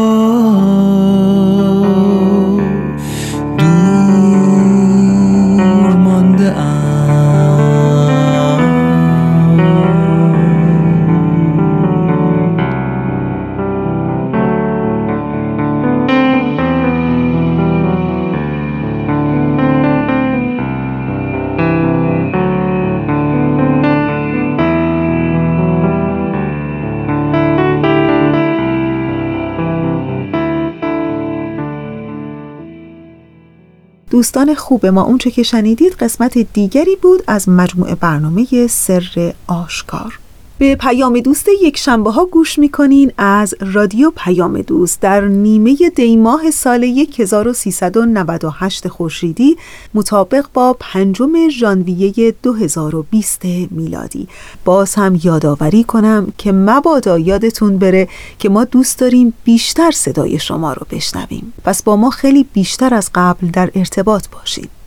دوستان 34.15 34.55
خوب 34.55 34.85
ما 34.85 35.03
اونچه 35.03 35.31
که 35.31 35.43
شنیدید 35.43 35.93
قسمت 35.93 36.37
دیگری 36.37 36.95
بود 36.95 37.23
از 37.27 37.49
مجموعه 37.49 37.95
برنامه 37.95 38.67
سر 38.67 39.33
آشکار. 39.47 40.19
به 40.57 40.75
پیام 40.75 41.19
دوست 41.19 41.47
یک 41.61 41.77
شنبه 41.77 42.11
ها 42.11 42.25
گوش 42.25 42.59
می‌کنین 42.59 43.11
از 43.17 43.55
رادیو 43.59 44.11
پیام 44.15 44.61
دوست. 44.61 45.01
در 45.01 45.21
نیمه 45.21 45.75
دیماه 45.95 46.51
سال 46.51 46.83
1398 46.83 48.87
خورشیدی 48.87 49.57
مطابق 49.93 50.45
با 50.53 50.77
پنجم 50.79 51.49
ژانویه 51.49 52.35
2020 52.43 53.45
میلادی. 53.71 54.27
باز 54.65 54.95
هم 54.95 55.19
یادآوری 55.23 55.83
کنم 55.83 56.33
که 56.37 56.51
مبادا 56.51 57.19
یادتون 57.19 57.77
بره 57.77 58.07
که 58.39 58.49
ما 58.49 58.63
دوست 58.63 58.99
داریم 58.99 59.33
بیشتر 59.43 59.91
صدای 59.91 60.39
شما 60.39 60.73
رو 60.73 60.87
بشنویم. 60.91 61.53
پس 61.63 61.83
با 61.83 61.95
ما 61.95 62.09
خیلی 62.09 62.45
بیشتر 62.53 62.93
از 62.93 63.09
قبل 63.15 63.47
در 63.47 63.71
ارتباط 63.75 64.27
باشید. 64.27 64.84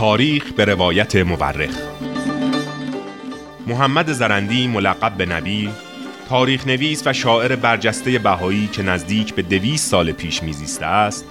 تاریخ 0.00 0.52
به 0.52 0.64
روایت 0.64 1.16
مورخ. 1.16 1.74
محمد 3.66 4.12
زرندی 4.12 4.68
ملقب 4.68 5.16
به 5.16 5.26
نبی 5.26 5.70
تاریخ 6.28 6.66
نویس 6.66 7.06
و 7.06 7.12
شاعر 7.12 7.56
برجسته 7.56 8.18
بهایی 8.18 8.66
که 8.66 8.82
نزدیک 8.82 9.34
به 9.34 9.42
دویست 9.42 9.90
سال 9.90 10.12
پیش 10.12 10.42
میزیسته 10.42 10.86
است 10.86 11.24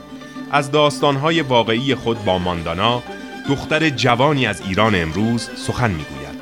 از 0.52 0.72
داستانهای 0.72 1.42
واقعی 1.42 1.96
خود 1.96 2.26
با 2.26 2.38
ماندانا 2.38 3.04
دختر 3.50 3.90
جوانی 3.90 4.46
از 4.46 4.62
ایران 4.62 4.96
امروز 4.96 5.50
سخن 5.56 5.92
می‌گوید. 5.92 6.42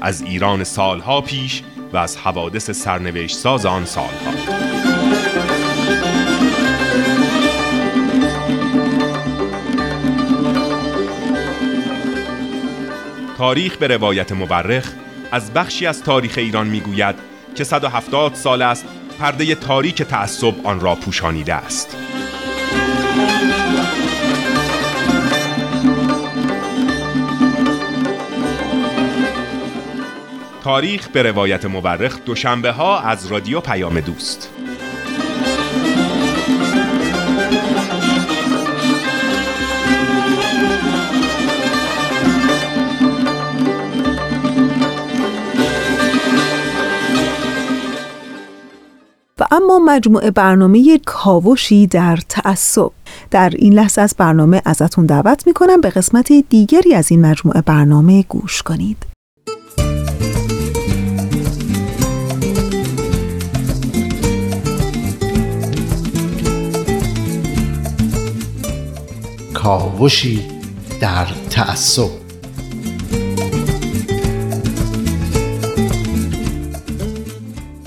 از 0.00 0.22
ایران 0.22 0.64
سالها 0.64 1.20
پیش 1.20 1.62
و 1.92 1.96
از 1.96 2.16
حوادث 2.16 2.70
سرنوشت 2.70 3.36
ساز 3.36 3.66
آن 3.66 3.84
سالها. 3.84 4.32
تاریخ 13.38 13.76
به 13.76 13.86
روایت 13.86 14.32
مورخ 14.32 14.92
از 15.32 15.52
بخشی 15.52 15.86
از 15.86 16.02
تاریخ 16.02 16.34
ایران 16.38 16.66
می‌گوید 16.66 17.14
که 17.54 17.64
170 17.64 18.34
سال 18.34 18.62
است 18.62 18.84
پرده 19.18 19.54
تاریک 19.54 20.02
تعصب 20.02 20.54
آن 20.64 20.80
را 20.80 20.94
پوشانیده 20.94 21.54
است. 21.54 21.96
تاریخ 30.64 31.08
به 31.08 31.22
روایت 31.22 31.64
مورخ 31.64 32.18
دوشنبه 32.24 32.72
ها 32.72 33.00
از 33.00 33.26
رادیو 33.26 33.60
پیام 33.60 34.00
دوست. 34.00 34.57
اما 49.50 49.78
مجموعه 49.78 50.30
برنامه 50.30 51.00
کاوشی 51.06 51.86
در 51.86 52.18
تعصب. 52.28 52.90
در 53.30 53.52
این 53.58 53.72
لحظه 53.72 54.00
از 54.00 54.14
برنامه 54.18 54.62
ازتون 54.64 55.06
دعوت 55.06 55.46
می‌کنم 55.46 55.80
به 55.80 55.90
قسمت 55.90 56.32
دیگری 56.32 56.94
از 56.94 57.10
این 57.10 57.26
مجموعه 57.26 57.62
برنامه 57.62 58.22
گوش 58.22 58.62
کنید. 58.62 58.96
کاوشی 69.54 70.42
در 71.00 71.26
تعصب. 71.50 72.08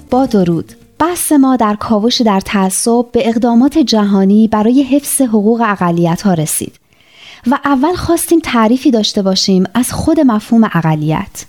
با 0.09 0.25
درود. 0.25 0.80
بحث 1.01 1.31
ما 1.31 1.55
در 1.55 1.75
کاوش 1.75 2.21
در 2.21 2.39
تعصب 2.39 3.05
به 3.13 3.29
اقدامات 3.29 3.77
جهانی 3.77 4.47
برای 4.47 4.83
حفظ 4.83 5.21
حقوق 5.21 5.61
اقلیت 5.65 6.21
ها 6.21 6.33
رسید 6.33 6.79
و 7.47 7.59
اول 7.65 7.93
خواستیم 7.95 8.39
تعریفی 8.39 8.91
داشته 8.91 9.21
باشیم 9.21 9.63
از 9.73 9.91
خود 9.91 10.19
مفهوم 10.19 10.63
اقلیت. 10.63 11.45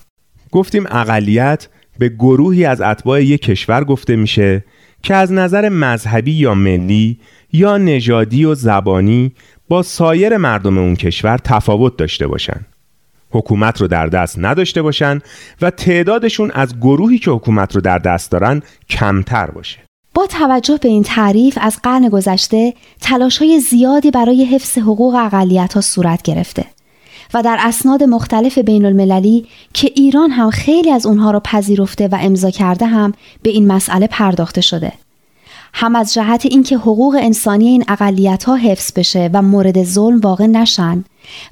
گفتیم 0.52 0.86
اقلیت 0.90 1.68
به 1.98 2.08
گروهی 2.08 2.64
از 2.64 2.80
اتباع 2.80 3.24
یک 3.24 3.42
کشور 3.42 3.84
گفته 3.84 4.16
میشه 4.16 4.64
که 5.02 5.14
از 5.14 5.32
نظر 5.32 5.68
مذهبی 5.68 6.32
یا 6.32 6.54
ملی 6.54 7.20
یا 7.52 7.78
نژادی 7.78 8.44
و 8.44 8.54
زبانی 8.54 9.32
با 9.68 9.82
سایر 9.82 10.36
مردم 10.36 10.78
اون 10.78 10.96
کشور 10.96 11.38
تفاوت 11.38 11.96
داشته 11.96 12.26
باشن. 12.26 12.66
حکومت 13.32 13.80
رو 13.80 13.88
در 13.88 14.06
دست 14.06 14.38
نداشته 14.38 14.82
باشن 14.82 15.20
و 15.62 15.70
تعدادشون 15.70 16.50
از 16.50 16.80
گروهی 16.80 17.18
که 17.18 17.30
حکومت 17.30 17.74
رو 17.74 17.80
در 17.80 17.98
دست 17.98 18.30
دارن 18.30 18.62
کمتر 18.88 19.46
باشه. 19.46 19.78
با 20.14 20.26
توجه 20.26 20.78
به 20.82 20.88
این 20.88 21.02
تعریف 21.02 21.58
از 21.60 21.78
قرن 21.82 22.08
گذشته 22.08 22.74
تلاش 23.00 23.38
های 23.38 23.60
زیادی 23.60 24.10
برای 24.10 24.44
حفظ 24.44 24.78
حقوق 24.78 25.14
اقلیت 25.14 25.74
ها 25.74 25.80
صورت 25.80 26.22
گرفته 26.22 26.64
و 27.34 27.42
در 27.42 27.56
اسناد 27.60 28.02
مختلف 28.02 28.58
بین 28.58 28.84
المللی 28.84 29.46
که 29.74 29.92
ایران 29.96 30.30
هم 30.30 30.50
خیلی 30.50 30.90
از 30.90 31.06
اونها 31.06 31.30
را 31.30 31.40
پذیرفته 31.40 32.08
و 32.08 32.18
امضا 32.20 32.50
کرده 32.50 32.86
هم 32.86 33.12
به 33.42 33.50
این 33.50 33.66
مسئله 33.66 34.06
پرداخته 34.06 34.60
شده. 34.60 34.92
هم 35.74 35.96
از 35.96 36.14
جهت 36.14 36.46
اینکه 36.46 36.76
حقوق 36.76 37.18
انسانی 37.20 37.68
این 37.68 37.84
اقلیت 37.88 38.44
ها 38.44 38.56
حفظ 38.56 38.92
بشه 38.96 39.30
و 39.32 39.42
مورد 39.42 39.84
ظلم 39.84 40.20
واقع 40.20 40.46
نشن 40.46 41.04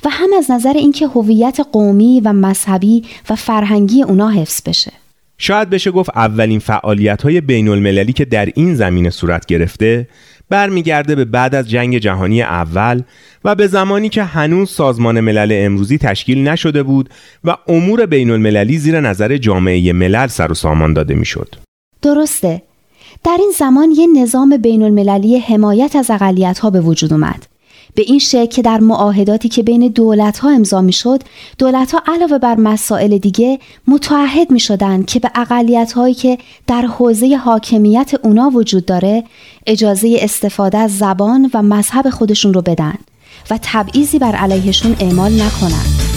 و 0.05 0.09
هم 0.11 0.31
از 0.39 0.51
نظر 0.51 0.73
اینکه 0.73 1.07
هویت 1.07 1.61
قومی 1.73 2.21
و 2.25 2.33
مذهبی 2.33 3.05
و 3.31 3.35
فرهنگی 3.35 4.03
اونا 4.03 4.29
حفظ 4.29 4.63
بشه 4.67 4.93
شاید 5.39 5.71
بشه 5.71 5.91
گفت 5.91 6.11
اولین 6.17 6.59
فعالیت 6.59 7.23
های 7.23 7.41
بین 7.41 7.69
المللی 7.69 8.13
که 8.13 8.25
در 8.25 8.49
این 8.55 8.75
زمینه 8.75 9.11
صورت 9.11 9.47
گرفته 9.47 10.09
برمیگرده 10.51 11.15
به 11.15 11.25
بعد 11.25 11.55
از 11.55 11.71
جنگ 11.71 11.99
جهانی 11.99 12.43
اول 12.43 13.03
و 13.45 13.55
به 13.55 13.67
زمانی 13.67 14.09
که 14.09 14.23
هنوز 14.23 14.71
سازمان 14.71 15.21
ملل 15.21 15.53
امروزی 15.53 15.99
تشکیل 15.99 16.49
نشده 16.49 16.83
بود 16.83 17.11
و 17.45 17.57
امور 17.69 18.07
بین 18.07 18.31
المللی 18.31 18.79
زیر 18.79 19.01
نظر 19.01 19.37
جامعه 19.37 19.93
ملل 19.93 20.27
سر 20.27 20.53
و 20.53 20.55
سامان 20.55 20.93
داده 20.93 21.15
می‌شد. 21.15 21.55
درسته 22.03 22.63
در 23.25 23.37
این 23.41 23.53
زمان 23.59 23.91
یه 23.91 24.07
نظام 24.23 24.57
بین 24.57 24.83
المللی 24.83 25.39
حمایت 25.39 25.97
از 25.97 26.11
اقلیت 26.11 26.59
ها 26.59 26.71
به 26.71 26.81
وجود 26.81 27.13
اومد. 27.13 27.47
به 27.95 28.03
این 28.03 28.19
شکل 28.19 28.47
که 28.47 28.63
در 28.63 28.81
معاهداتی 28.81 29.49
که 29.49 29.63
بین 29.63 29.89
دولت 29.89 30.39
ها 30.39 30.51
امضا 30.51 30.81
می 30.81 30.93
شد، 30.93 31.23
دولت 31.59 31.93
ها 31.93 32.03
علاوه 32.07 32.39
بر 32.39 32.55
مسائل 32.55 33.19
دیگه 33.19 33.59
متعهد 33.89 34.51
می 34.51 34.61
شدن 34.61 35.03
که 35.03 35.21
به 35.21 35.31
اقلیت 35.35 35.93
هایی 35.93 36.15
که 36.15 36.39
در 36.67 36.83
حوزه 36.83 37.37
حاکمیت 37.37 38.13
اونا 38.23 38.51
وجود 38.51 38.85
داره 38.87 39.25
اجازه 39.67 40.17
استفاده 40.21 40.79
از 40.79 40.99
زبان 40.99 41.51
و 41.55 41.63
مذهب 41.63 42.11
خودشون 42.11 42.55
رو 42.55 42.63
بدن 42.63 42.95
و 43.51 43.59
تبعیضی 43.63 44.19
بر 44.19 44.35
علیهشون 44.35 44.97
اعمال 45.01 45.33
نکنند. 45.33 46.10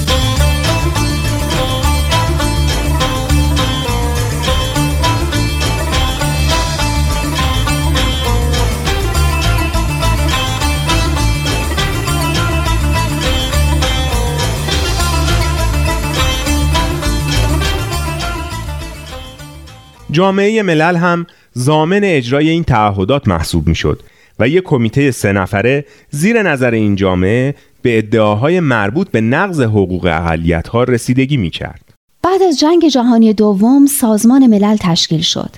جامعه 20.13 20.63
ملل 20.63 20.95
هم 20.95 21.25
زامن 21.53 22.01
اجرای 22.03 22.49
این 22.49 22.63
تعهدات 22.63 23.27
محسوب 23.27 23.67
می 23.67 23.75
شد 23.75 24.01
و 24.39 24.47
یک 24.47 24.63
کمیته 24.63 25.11
سه 25.11 25.31
نفره 25.31 25.85
زیر 26.09 26.41
نظر 26.41 26.71
این 26.71 26.95
جامعه 26.95 27.55
به 27.81 27.97
ادعاهای 27.97 28.59
مربوط 28.59 29.11
به 29.11 29.21
نقض 29.21 29.61
حقوق 29.61 30.05
اقلیت 30.05 30.67
ها 30.67 30.83
رسیدگی 30.83 31.37
می 31.37 31.49
کرد. 31.49 31.93
بعد 32.23 32.41
از 32.41 32.59
جنگ 32.59 32.87
جهانی 32.87 33.33
دوم 33.33 33.85
سازمان 33.85 34.47
ملل 34.47 34.77
تشکیل 34.79 35.21
شد 35.21 35.49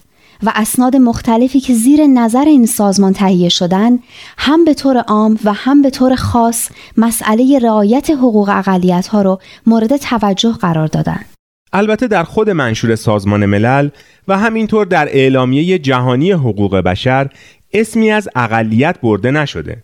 و 0.44 0.52
اسناد 0.56 0.96
مختلفی 0.96 1.60
که 1.60 1.74
زیر 1.74 2.08
نظر 2.08 2.46
این 2.46 2.66
سازمان 2.66 3.14
تهیه 3.14 3.50
شدن 3.50 4.00
هم 4.38 4.66
به 4.66 4.74
طور 4.74 4.98
عام 4.98 5.40
و 5.44 5.54
هم 5.54 5.82
به 5.82 5.90
طور 5.90 6.16
خاص 6.16 6.70
مسئله 6.98 7.60
رعایت 7.60 8.10
حقوق 8.10 8.50
اقلیت 8.50 9.08
ها 9.08 9.22
رو 9.22 9.40
مورد 9.66 9.98
توجه 9.98 10.52
قرار 10.52 10.88
دادند. 10.88 11.35
البته 11.76 12.08
در 12.08 12.24
خود 12.24 12.50
منشور 12.50 12.96
سازمان 12.96 13.46
ملل 13.46 13.90
و 14.28 14.38
همینطور 14.38 14.86
در 14.86 15.08
اعلامیه 15.10 15.80
جهانی 15.80 16.32
حقوق 16.32 16.76
بشر 16.76 17.30
اسمی 17.74 18.12
از 18.12 18.30
اقلیت 18.36 19.02
برده 19.02 19.32
نشده. 19.32 19.84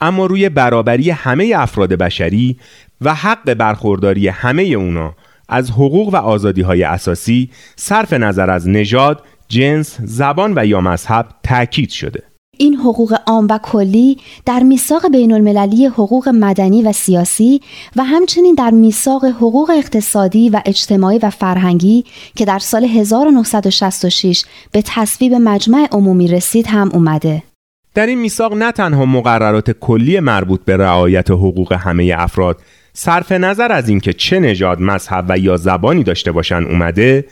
اما 0.00 0.26
روی 0.26 0.48
برابری 0.48 1.10
همه 1.10 1.52
افراد 1.56 1.94
بشری 1.94 2.56
و 3.00 3.14
حق 3.14 3.54
برخورداری 3.54 4.28
همه 4.28 4.62
اونا 4.62 5.14
از 5.48 5.70
حقوق 5.70 6.14
و 6.14 6.16
آزادی 6.16 6.62
های 6.62 6.82
اساسی 6.82 7.50
صرف 7.76 8.12
نظر 8.12 8.50
از 8.50 8.68
نژاد، 8.68 9.22
جنس، 9.48 9.96
زبان 10.00 10.52
و 10.56 10.66
یا 10.66 10.80
مذهب 10.80 11.26
تأکید 11.42 11.90
شده. 11.90 12.22
این 12.58 12.74
حقوق 12.74 13.16
عام 13.26 13.46
و 13.50 13.58
کلی 13.62 14.18
در 14.44 14.62
میثاق 14.62 15.10
بین 15.12 15.32
المللی 15.32 15.86
حقوق 15.86 16.28
مدنی 16.28 16.82
و 16.82 16.92
سیاسی 16.92 17.60
و 17.96 18.04
همچنین 18.04 18.54
در 18.54 18.70
میثاق 18.70 19.24
حقوق 19.24 19.70
اقتصادی 19.70 20.50
و 20.50 20.60
اجتماعی 20.66 21.18
و 21.18 21.30
فرهنگی 21.30 22.04
که 22.36 22.44
در 22.44 22.58
سال 22.58 22.84
1966 22.84 24.44
به 24.72 24.82
تصویب 24.86 25.34
مجمع 25.34 25.88
عمومی 25.92 26.28
رسید 26.28 26.66
هم 26.66 26.90
اومده. 26.94 27.42
در 27.94 28.06
این 28.06 28.18
میثاق 28.18 28.54
نه 28.54 28.72
تنها 28.72 29.04
مقررات 29.04 29.70
کلی 29.70 30.20
مربوط 30.20 30.60
به 30.64 30.76
رعایت 30.76 31.30
حقوق 31.30 31.72
همه 31.72 32.14
افراد 32.18 32.58
صرف 32.92 33.32
نظر 33.32 33.72
از 33.72 33.88
اینکه 33.88 34.12
چه 34.12 34.40
نژاد، 34.40 34.80
مذهب 34.80 35.24
و 35.28 35.38
یا 35.38 35.56
زبانی 35.56 36.04
داشته 36.04 36.32
باشن 36.32 36.64
اومده 36.64 37.24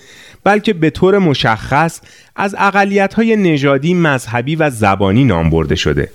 بلکه 0.44 0.72
به 0.72 0.90
طور 0.90 1.18
مشخص 1.18 2.00
از 2.36 2.54
های 3.16 3.36
نژادی، 3.36 3.94
مذهبی 3.94 4.56
و 4.56 4.70
زبانی 4.70 5.24
نام 5.24 5.50
برده 5.50 5.74
شده 5.74 6.10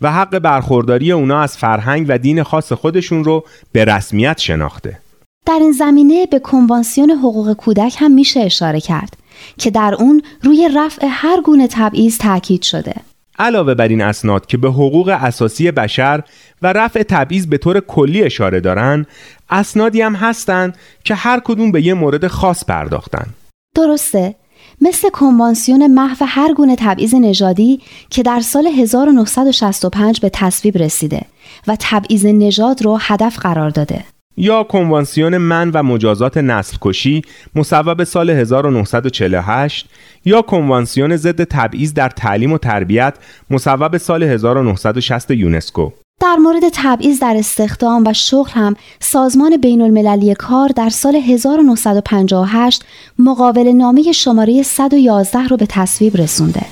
و 0.00 0.12
حق 0.12 0.38
برخورداری 0.38 1.12
اونا 1.12 1.40
از 1.40 1.56
فرهنگ 1.56 2.06
و 2.08 2.18
دین 2.18 2.42
خاص 2.42 2.72
خودشون 2.72 3.24
رو 3.24 3.44
به 3.72 3.84
رسمیت 3.84 4.38
شناخته 4.38 4.98
در 5.46 5.58
این 5.60 5.72
زمینه 5.72 6.26
به 6.26 6.38
کنوانسیون 6.38 7.10
حقوق 7.10 7.52
کودک 7.52 7.96
هم 7.98 8.12
میشه 8.12 8.40
اشاره 8.40 8.80
کرد 8.80 9.16
که 9.58 9.70
در 9.70 9.94
اون 9.98 10.22
روی 10.42 10.68
رفع 10.76 11.06
هر 11.10 11.40
گونه 11.40 11.68
تبعیض 11.70 12.18
تاکید 12.18 12.62
شده. 12.62 12.94
علاوه 13.38 13.74
بر 13.74 13.88
این 13.88 14.00
اسناد 14.00 14.46
که 14.46 14.56
به 14.56 14.68
حقوق 14.68 15.08
اساسی 15.08 15.70
بشر 15.70 16.22
و 16.62 16.72
رفع 16.72 17.02
تبعیض 17.02 17.46
به 17.46 17.58
طور 17.58 17.80
کلی 17.80 18.22
اشاره 18.22 18.60
دارن 18.60 19.06
اسنادی 19.50 20.02
هم 20.02 20.14
هستن 20.14 20.72
که 21.04 21.14
هر 21.14 21.40
کدوم 21.44 21.72
به 21.72 21.86
یه 21.86 21.94
مورد 21.94 22.26
خاص 22.26 22.64
پرداختن 22.64 23.26
درسته 23.74 24.34
مثل 24.80 25.10
کنوانسیون 25.10 25.86
محو 25.86 26.24
هر 26.28 26.54
گونه 26.54 26.76
تبعیض 26.78 27.14
نژادی 27.14 27.80
که 28.10 28.22
در 28.22 28.40
سال 28.40 28.66
1965 28.66 30.20
به 30.20 30.28
تصویب 30.28 30.78
رسیده 30.78 31.22
و 31.66 31.76
تبعیض 31.80 32.26
نژاد 32.26 32.82
رو 32.82 32.98
هدف 33.00 33.38
قرار 33.38 33.70
داده. 33.70 34.04
یا 34.36 34.62
کنوانسیون 34.62 35.36
من 35.36 35.70
و 35.70 35.82
مجازات 35.82 36.36
نسل 36.36 36.76
کشی 36.80 37.22
مصوب 37.54 38.04
سال 38.04 38.30
1948 38.30 39.88
یا 40.24 40.42
کنوانسیون 40.42 41.16
ضد 41.16 41.44
تبعیض 41.44 41.94
در 41.94 42.08
تعلیم 42.08 42.52
و 42.52 42.58
تربیت 42.58 43.14
مصوب 43.50 43.96
سال 43.96 44.22
1960 44.22 45.30
یونسکو 45.30 45.90
در 46.20 46.36
مورد 46.36 46.62
تبعیض 46.72 47.20
در 47.20 47.36
استخدام 47.36 48.04
و 48.06 48.12
شغل 48.12 48.50
هم 48.50 48.76
سازمان 49.00 49.56
بین 49.56 49.82
المللی 49.82 50.34
کار 50.34 50.68
در 50.68 50.88
سال 50.88 51.16
1958 51.16 52.84
مقابل 53.18 53.68
نامه 53.72 54.12
شماره 54.12 54.62
111 54.62 55.38
رو 55.38 55.56
به 55.56 55.66
تصویب 55.66 56.16
رسونده. 56.16 56.66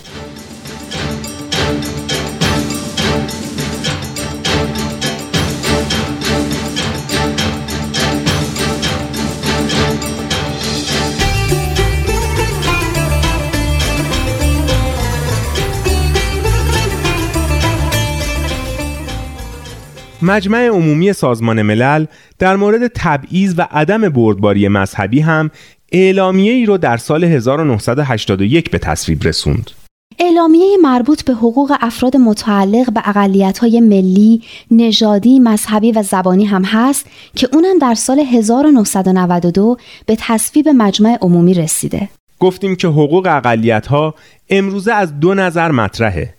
مجمع 20.25 20.67
عمومی 20.67 21.13
سازمان 21.13 21.63
ملل 21.63 22.07
در 22.39 22.57
مورد 22.57 22.87
تبعیض 22.95 23.55
و 23.59 23.69
عدم 23.71 24.09
بردباری 24.09 24.69
مذهبی 24.69 25.21
هم 25.21 25.51
اعلامیه 25.93 26.53
ای 26.53 26.67
رو 26.67 26.79
در 26.79 26.97
سال 26.97 27.25
1981 27.25 28.71
به 28.71 28.79
تصویب 28.79 29.23
رسوند. 29.25 29.71
اعلامیه 30.19 30.77
مربوط 30.83 31.25
به 31.25 31.33
حقوق 31.33 31.77
افراد 31.81 32.17
متعلق 32.17 32.93
به 32.93 33.03
اقلیت‌های 33.05 33.81
ملی، 33.81 34.43
نژادی، 34.71 35.39
مذهبی 35.39 35.93
و 35.93 36.03
زبانی 36.03 36.45
هم 36.45 36.65
هست 36.65 37.07
که 37.37 37.49
اونم 37.53 37.79
در 37.79 37.95
سال 37.95 38.19
1992 38.21 39.77
به 40.07 40.17
تصویب 40.21 40.69
مجمع 40.69 41.19
عمومی 41.21 41.55
رسیده. 41.55 42.09
گفتیم 42.39 42.77
که 42.77 42.89
حقوق 42.89 43.27
اقلیت‌ها 43.31 44.15
امروزه 44.51 44.93
از 44.93 45.21
دو 45.21 45.35
نظر 45.35 45.71
مطرحه. 45.71 46.35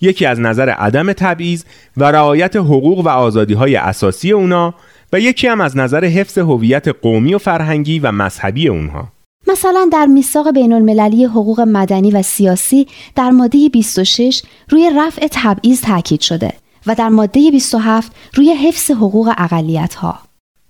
یکی 0.00 0.26
از 0.26 0.40
نظر 0.40 0.68
عدم 0.68 1.12
تبعیض 1.12 1.64
و 1.96 2.04
رعایت 2.04 2.56
حقوق 2.56 2.98
و 2.98 3.08
آزادی 3.08 3.54
های 3.54 3.76
اساسی 3.76 4.32
اونا 4.32 4.74
و 5.12 5.20
یکی 5.20 5.46
هم 5.46 5.60
از 5.60 5.76
نظر 5.76 6.04
حفظ 6.04 6.38
هویت 6.38 6.88
قومی 6.88 7.34
و 7.34 7.38
فرهنگی 7.38 7.98
و 7.98 8.12
مذهبی 8.12 8.68
اونها 8.68 9.08
مثلا 9.48 9.88
در 9.92 10.06
میثاق 10.06 10.50
بین 10.50 10.72
المللی 10.72 11.24
حقوق 11.24 11.60
مدنی 11.60 12.10
و 12.10 12.22
سیاسی 12.22 12.86
در 13.14 13.30
ماده 13.30 13.68
26 13.68 14.42
روی 14.68 14.90
رفع 14.96 15.26
تبعیض 15.30 15.80
تاکید 15.80 16.20
شده 16.20 16.52
و 16.86 16.94
در 16.94 17.08
ماده 17.08 17.50
27 17.50 18.12
روی 18.34 18.50
حفظ 18.50 18.90
حقوق 18.90 19.32
اقلیت 19.38 19.94
ها. 19.94 20.18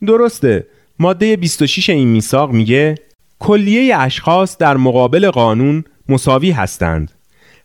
درسته. 0.07 0.67
ماده 0.99 1.37
26 1.37 1.91
این 1.91 2.09
میثاق 2.09 2.53
میگه 2.53 2.95
کلیه 3.39 3.97
اشخاص 3.99 4.59
در 4.59 4.77
مقابل 4.77 5.31
قانون 5.31 5.85
مساوی 6.09 6.51
هستند 6.51 7.11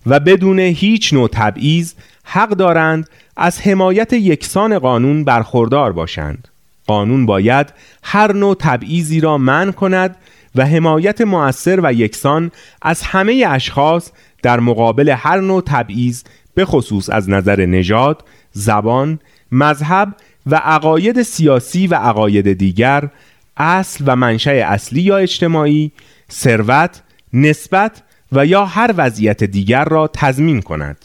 و 0.06 0.20
بدون 0.20 0.60
هیچ 0.60 1.14
نوع 1.14 1.30
تبعیض 1.32 1.94
حق 2.24 2.50
دارند 2.50 3.10
از 3.38 3.62
حمایت 3.62 4.14
یکسان 4.14 4.80
قانون 4.80 5.24
برخوردار 5.24 5.92
باشند. 5.92 6.48
قانون 6.88 7.26
باید 7.26 7.74
هر 8.04 8.34
نوع 8.34 8.56
تبعیضی 8.60 9.20
را 9.20 9.38
منع 9.38 9.72
کند 9.72 10.16
و 10.56 10.66
حمایت 10.66 11.22
مؤثر 11.22 11.80
و 11.84 11.94
یکسان 11.94 12.52
از 12.82 13.02
همه 13.02 13.46
اشخاص 13.50 14.12
در 14.42 14.60
مقابل 14.60 15.10
هر 15.10 15.40
نوع 15.40 15.64
تبعیض 15.66 16.24
به 16.54 16.66
خصوص 16.66 17.10
از 17.10 17.30
نظر 17.30 17.66
نژاد، 17.66 18.24
زبان، 18.52 19.20
مذهب 19.52 20.16
و 20.46 20.56
عقاید 20.56 21.22
سیاسی 21.22 21.88
و 21.88 21.96
عقاید 21.96 22.54
دیگر، 22.54 23.10
اصل 23.58 24.04
و 24.08 24.16
منشأ 24.16 24.52
اصلی 24.52 25.02
یا 25.02 25.18
اجتماعی، 25.18 25.92
ثروت، 26.32 27.02
نسبت 27.34 28.02
و 28.36 28.46
یا 28.46 28.66
هر 28.66 28.94
وضعیت 28.98 29.44
دیگر 29.44 29.86
را 29.86 30.10
تضمین 30.14 30.62
کند. 30.62 30.98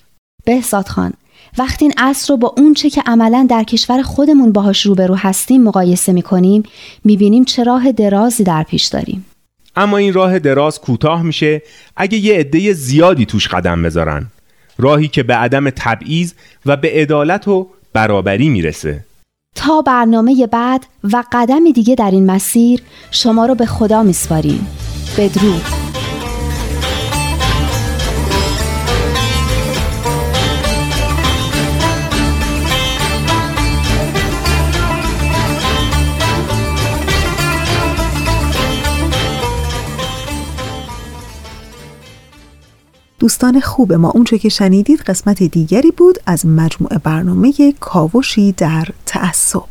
بهزاد 0.45 0.89
خان 0.89 1.13
وقتی 1.59 1.85
این 1.85 1.95
اصل 1.99 2.33
رو 2.33 2.37
با 2.37 2.55
اون 2.57 2.75
چه 2.75 2.91
که 2.91 3.03
عملا 3.07 3.47
در 3.51 3.63
کشور 3.63 4.03
خودمون 4.03 4.53
باهاش 4.53 4.87
روبرو 4.87 5.15
هستیم 5.15 5.63
مقایسه 5.63 6.13
می‌کنیم 6.13 6.63
می‌بینیم 7.05 7.45
چه 7.45 7.65
راه 7.65 7.93
درازی 7.93 8.45
در 8.45 8.63
پیش 8.63 8.85
داریم. 8.85 9.27
اما 9.77 9.97
این 9.97 10.13
راه 10.13 10.39
دراز 10.39 10.81
کوتاه 10.81 11.23
میشه 11.23 11.63
اگه 11.97 12.19
یه 12.19 12.35
عده 12.35 12.73
زیادی 12.73 13.27
توش 13.27 13.49
قدم 13.49 13.83
بذارن. 13.83 14.27
راهی 14.79 15.09
که 15.09 15.23
به 15.23 15.35
عدم 15.35 15.71
تبعیض 15.71 16.33
و 16.67 16.77
به 16.77 16.91
عدالت 16.91 17.49
و 17.49 17.69
برابری 17.93 18.49
می‌رسه. 18.49 19.05
تا 19.55 19.83
برنامه 19.83 20.47
بعد 20.47 20.87
و 21.05 21.25
قدم 21.33 21.71
دیگه 21.71 21.95
در 21.95 22.11
این 22.11 22.27
مسیر 22.27 22.81
شما 23.11 23.47
رو 23.47 23.55
به 23.55 23.67
خدا 23.67 24.03
میسپاریم. 24.03 24.67
بدرود. 25.19 25.98
دوستان 43.19 43.61
خوب 43.61 43.93
ما. 43.93 44.11
اونچه 44.11 44.39
که 44.39 44.49
شنیدید 44.49 45.01
قسمت 45.01 45.43
دیگری 45.43 45.91
بود 45.91 46.19
از 46.27 46.47
مجموعه 46.47 46.99
برنامه 46.99 47.75
کاوشی 47.81 48.53
در 48.53 48.89
تعصب. 49.07 49.63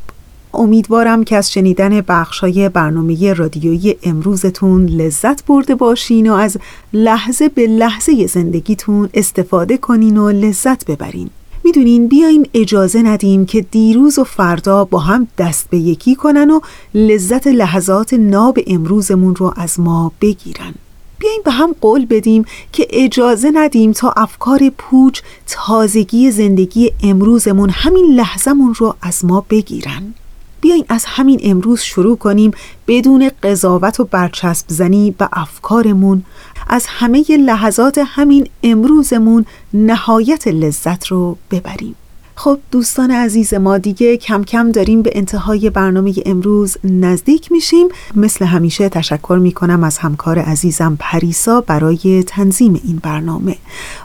امیدوارم 0.54 1.24
که 1.24 1.36
از 1.36 1.52
شنیدن 1.52 2.02
بخشای 2.02 2.70
برنامه 2.70 3.34
رادیویی 3.34 3.96
امروزتون 4.04 4.86
لذت 4.86 5.46
برده 5.46 5.76
باشین 5.76 6.30
و 6.30 6.34
از 6.34 6.58
لحظه 6.94 7.50
به 7.50 7.68
لحظه 7.68 8.28
زندگیتون 8.28 9.10
استفاده 9.14 9.78
کنین 9.78 10.18
و 10.18 10.30
لذت 10.30 10.86
ببرین. 10.86 11.30
می‌دونین 11.64 12.08
بیاین 12.08 12.48
اجازه 12.54 13.02
ندیم 13.02 13.46
که 13.46 13.62
دیروز 13.62 14.20
و 14.20 14.24
فردا 14.24 14.86
با 14.86 15.00
هم 15.00 15.28
دست 15.38 15.70
به 15.70 15.78
یکی 15.78 16.16
کنن 16.16 16.52
و 16.52 16.60
لذت 16.94 17.48
لحظات 17.48 18.14
ناب 18.14 18.60
امروزمون 18.68 19.36
رو 19.36 19.54
از 19.58 19.80
ما 19.80 20.12
بگیرن. 20.22 20.74
بیایم 21.20 21.42
به 21.46 21.52
هم 21.52 21.76
قول 21.82 22.06
بدیم 22.06 22.46
که 22.72 22.88
اجازه 22.90 23.52
ندیم 23.54 23.92
تا 23.92 24.14
افکار 24.18 24.72
پوچ 24.78 25.22
تازگی 25.48 26.32
زندگی 26.32 26.92
امروزمون 27.04 27.70
همین 27.70 28.06
لحظمون 28.16 28.74
رو 28.74 28.96
از 29.02 29.26
ما 29.26 29.46
بگیرن. 29.50 30.14
بیاین 30.62 30.86
از 30.90 31.06
همین 31.06 31.40
امروز 31.44 31.82
شروع 31.82 32.18
کنیم 32.18 32.52
بدون 32.88 33.32
قضاوت 33.44 34.00
و 34.00 34.04
برچسب 34.04 34.66
زنی 34.68 35.12
به 35.12 35.30
افکارمون. 35.34 36.24
از 36.68 36.86
همه 36.88 37.24
لحظات 37.38 38.02
همین 38.06 38.50
امروزمون 38.64 39.46
نهایت 39.74 40.48
لذت 40.48 41.08
رو 41.08 41.38
ببریم. 41.52 41.96
خب 42.40 42.60
دوستان 42.72 43.12
عزیز 43.12 43.54
ما 43.54 43.78
دیگه 43.78 44.18
کم 44.18 44.44
کم 44.44 44.72
داریم 44.72 45.02
به 45.02 45.12
انتهای 45.16 45.70
برنامه 45.70 46.14
امروز 46.26 46.78
نزدیک 46.84 47.52
میشیم. 47.52 47.88
مثل 48.16 48.46
همیشه 48.46 48.90
تشکر 48.90 49.40
می‌کنم 49.42 49.84
از 49.84 49.98
همکار 49.98 50.40
عزیزم 50.40 50.98
پریسا 51.00 51.62
برای 51.62 52.24
تنظیم 52.28 52.82
این 52.84 53.00
برنامه. 53.04 53.56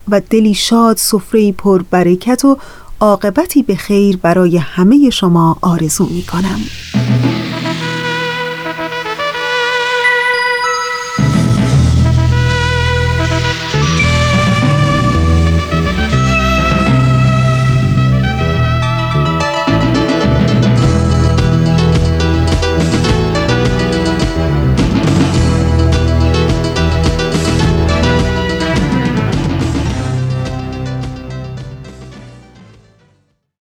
و 0.08 0.20
دلی 0.30 0.54
شاد 0.54 0.96
سفره 0.96 1.52
پر 1.52 1.82
برکت 1.82 2.44
و 2.44 2.58
عاقبتی 3.00 3.62
به 3.62 3.76
خیر 3.76 4.16
برای 4.16 4.56
همه 4.56 5.10
شما 5.10 5.56
آرزو 5.60 6.06
می‌کنم. 6.06 6.60